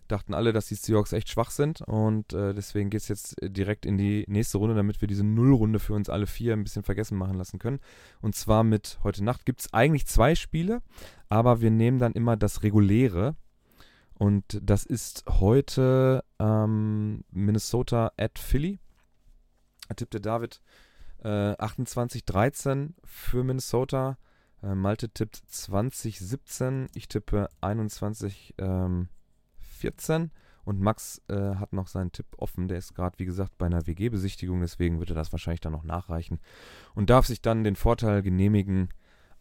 dachten 0.07 0.33
alle, 0.33 0.53
dass 0.53 0.67
die 0.67 0.75
Seahawks 0.75 1.13
echt 1.13 1.29
schwach 1.29 1.51
sind 1.51 1.81
und 1.81 2.33
äh, 2.33 2.53
deswegen 2.53 2.89
geht 2.89 3.01
es 3.01 3.07
jetzt 3.07 3.41
äh, 3.41 3.49
direkt 3.49 3.85
in 3.85 3.97
die 3.97 4.25
nächste 4.27 4.57
Runde, 4.57 4.75
damit 4.75 5.01
wir 5.01 5.07
diese 5.07 5.23
Nullrunde 5.23 5.79
für 5.79 5.93
uns 5.93 6.09
alle 6.09 6.27
vier 6.27 6.53
ein 6.53 6.63
bisschen 6.63 6.83
vergessen 6.83 7.17
machen 7.17 7.37
lassen 7.37 7.59
können. 7.59 7.79
Und 8.21 8.35
zwar 8.35 8.63
mit 8.63 8.99
heute 9.03 9.23
Nacht 9.23 9.45
gibt 9.45 9.61
es 9.61 9.73
eigentlich 9.73 10.05
zwei 10.05 10.35
Spiele, 10.35 10.81
aber 11.29 11.61
wir 11.61 11.71
nehmen 11.71 11.99
dann 11.99 12.13
immer 12.13 12.37
das 12.37 12.63
reguläre. 12.63 13.35
Und 14.17 14.59
das 14.61 14.85
ist 14.85 15.25
heute 15.27 16.23
ähm, 16.39 17.23
Minnesota 17.31 18.11
at 18.17 18.39
Philly. 18.39 18.79
Da 19.89 19.95
tippte 19.95 20.21
David 20.21 20.61
äh, 21.23 21.27
28-13 21.27 22.93
für 23.03 23.43
Minnesota. 23.43 24.17
Äh, 24.63 24.75
Malte 24.75 25.09
tippt 25.09 25.35
2017. 25.47 26.87
Ich 26.93 27.07
tippe 27.07 27.49
21 27.61 28.55
ähm, 28.57 29.09
14 29.85 30.31
und 30.63 30.81
Max 30.81 31.21
äh, 31.27 31.55
hat 31.55 31.73
noch 31.73 31.87
seinen 31.87 32.11
Tipp 32.11 32.25
offen. 32.37 32.67
Der 32.67 32.79
ist 32.79 32.95
gerade, 32.95 33.19
wie 33.19 33.25
gesagt, 33.25 33.57
bei 33.57 33.67
einer 33.67 33.85
WG-Besichtigung, 33.85 34.61
deswegen 34.61 34.99
wird 34.99 35.11
er 35.11 35.15
das 35.15 35.31
wahrscheinlich 35.31 35.61
dann 35.61 35.73
noch 35.73 35.83
nachreichen 35.83 36.39
und 36.95 37.09
darf 37.09 37.27
sich 37.27 37.41
dann 37.41 37.63
den 37.63 37.75
Vorteil 37.75 38.23
genehmigen, 38.23 38.89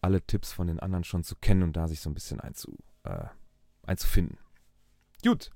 alle 0.02 0.20
Tipps 0.20 0.52
von 0.52 0.66
den 0.66 0.80
anderen 0.80 1.04
schon 1.04 1.24
zu 1.24 1.34
kennen 1.36 1.62
und 1.62 1.76
da 1.76 1.88
sich 1.88 2.00
so 2.00 2.10
ein 2.10 2.14
bisschen 2.14 2.40
einzu, 2.40 2.76
äh, 3.04 3.24
einzufinden. 3.86 4.38
Gut. 5.22 5.50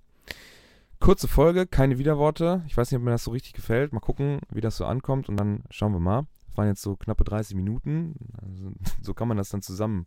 Kurze 1.00 1.28
Folge, 1.28 1.66
keine 1.66 1.98
Widerworte. 1.98 2.64
Ich 2.66 2.76
weiß 2.76 2.90
nicht, 2.90 2.98
ob 2.98 3.04
mir 3.04 3.10
das 3.10 3.24
so 3.24 3.30
richtig 3.30 3.52
gefällt. 3.52 3.92
Mal 3.92 4.00
gucken, 4.00 4.40
wie 4.50 4.62
das 4.62 4.78
so 4.78 4.86
ankommt 4.86 5.28
und 5.28 5.36
dann 5.36 5.64
schauen 5.70 5.92
wir 5.92 6.00
mal. 6.00 6.26
Das 6.46 6.56
waren 6.56 6.66
jetzt 6.66 6.82
so 6.82 6.96
knappe 6.96 7.24
30 7.24 7.54
Minuten. 7.54 8.14
Also, 8.40 8.72
so 9.02 9.12
kann 9.12 9.28
man 9.28 9.36
das 9.36 9.50
dann 9.50 9.60
zusammen 9.60 10.06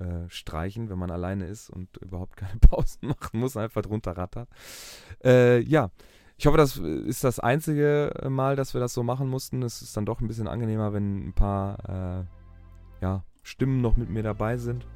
äh, 0.00 0.28
streichen, 0.28 0.88
wenn 0.88 0.98
man 0.98 1.10
alleine 1.10 1.46
ist 1.46 1.70
und 1.70 1.96
überhaupt 1.98 2.36
keine 2.36 2.56
Pausen 2.60 3.08
machen 3.08 3.38
muss, 3.38 3.56
einfach 3.56 3.82
drunter 3.82 4.16
rattert. 4.16 4.48
Äh, 5.24 5.60
ja, 5.60 5.90
ich 6.36 6.46
hoffe, 6.46 6.56
das 6.56 6.78
ist 6.78 7.22
das 7.22 7.38
einzige 7.38 8.12
Mal, 8.28 8.56
dass 8.56 8.72
wir 8.72 8.80
das 8.80 8.94
so 8.94 9.02
machen 9.02 9.28
mussten. 9.28 9.62
Es 9.62 9.82
ist 9.82 9.94
dann 9.94 10.06
doch 10.06 10.20
ein 10.20 10.26
bisschen 10.26 10.48
angenehmer, 10.48 10.94
wenn 10.94 11.28
ein 11.28 11.32
paar 11.34 11.78
äh, 12.20 12.24
ja, 13.02 13.24
Stimmen 13.42 13.82
noch 13.82 13.96
mit 13.96 14.08
mir 14.08 14.22
dabei 14.22 14.56
sind. 14.56 14.86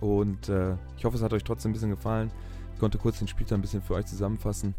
Und 0.00 0.48
äh, 0.48 0.74
ich 0.96 1.04
hoffe, 1.04 1.16
es 1.16 1.22
hat 1.22 1.32
euch 1.32 1.44
trotzdem 1.44 1.70
ein 1.70 1.74
bisschen 1.74 1.90
gefallen. 1.90 2.32
Ich 2.74 2.80
konnte 2.80 2.98
kurz 2.98 3.20
den 3.20 3.28
Spieltag 3.28 3.58
ein 3.58 3.62
bisschen 3.62 3.82
für 3.82 3.94
euch 3.94 4.06
zusammenfassen. 4.06 4.74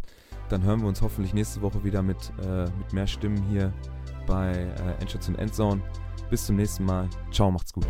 Dann 0.49 0.63
hören 0.63 0.81
wir 0.81 0.89
uns 0.89 1.01
hoffentlich 1.01 1.33
nächste 1.33 1.61
Woche 1.61 1.81
wieder 1.85 2.01
mit, 2.01 2.33
äh, 2.45 2.65
mit 2.65 2.91
mehr 2.91 3.07
Stimmen 3.07 3.41
hier 3.43 3.71
bei 4.27 4.51
äh, 4.51 4.99
Endstation 4.99 5.37
Endzone. 5.37 5.81
Bis 6.29 6.45
zum 6.45 6.57
nächsten 6.57 6.83
Mal. 6.83 7.09
Ciao, 7.31 7.49
macht's 7.51 7.71
gut. 7.71 7.87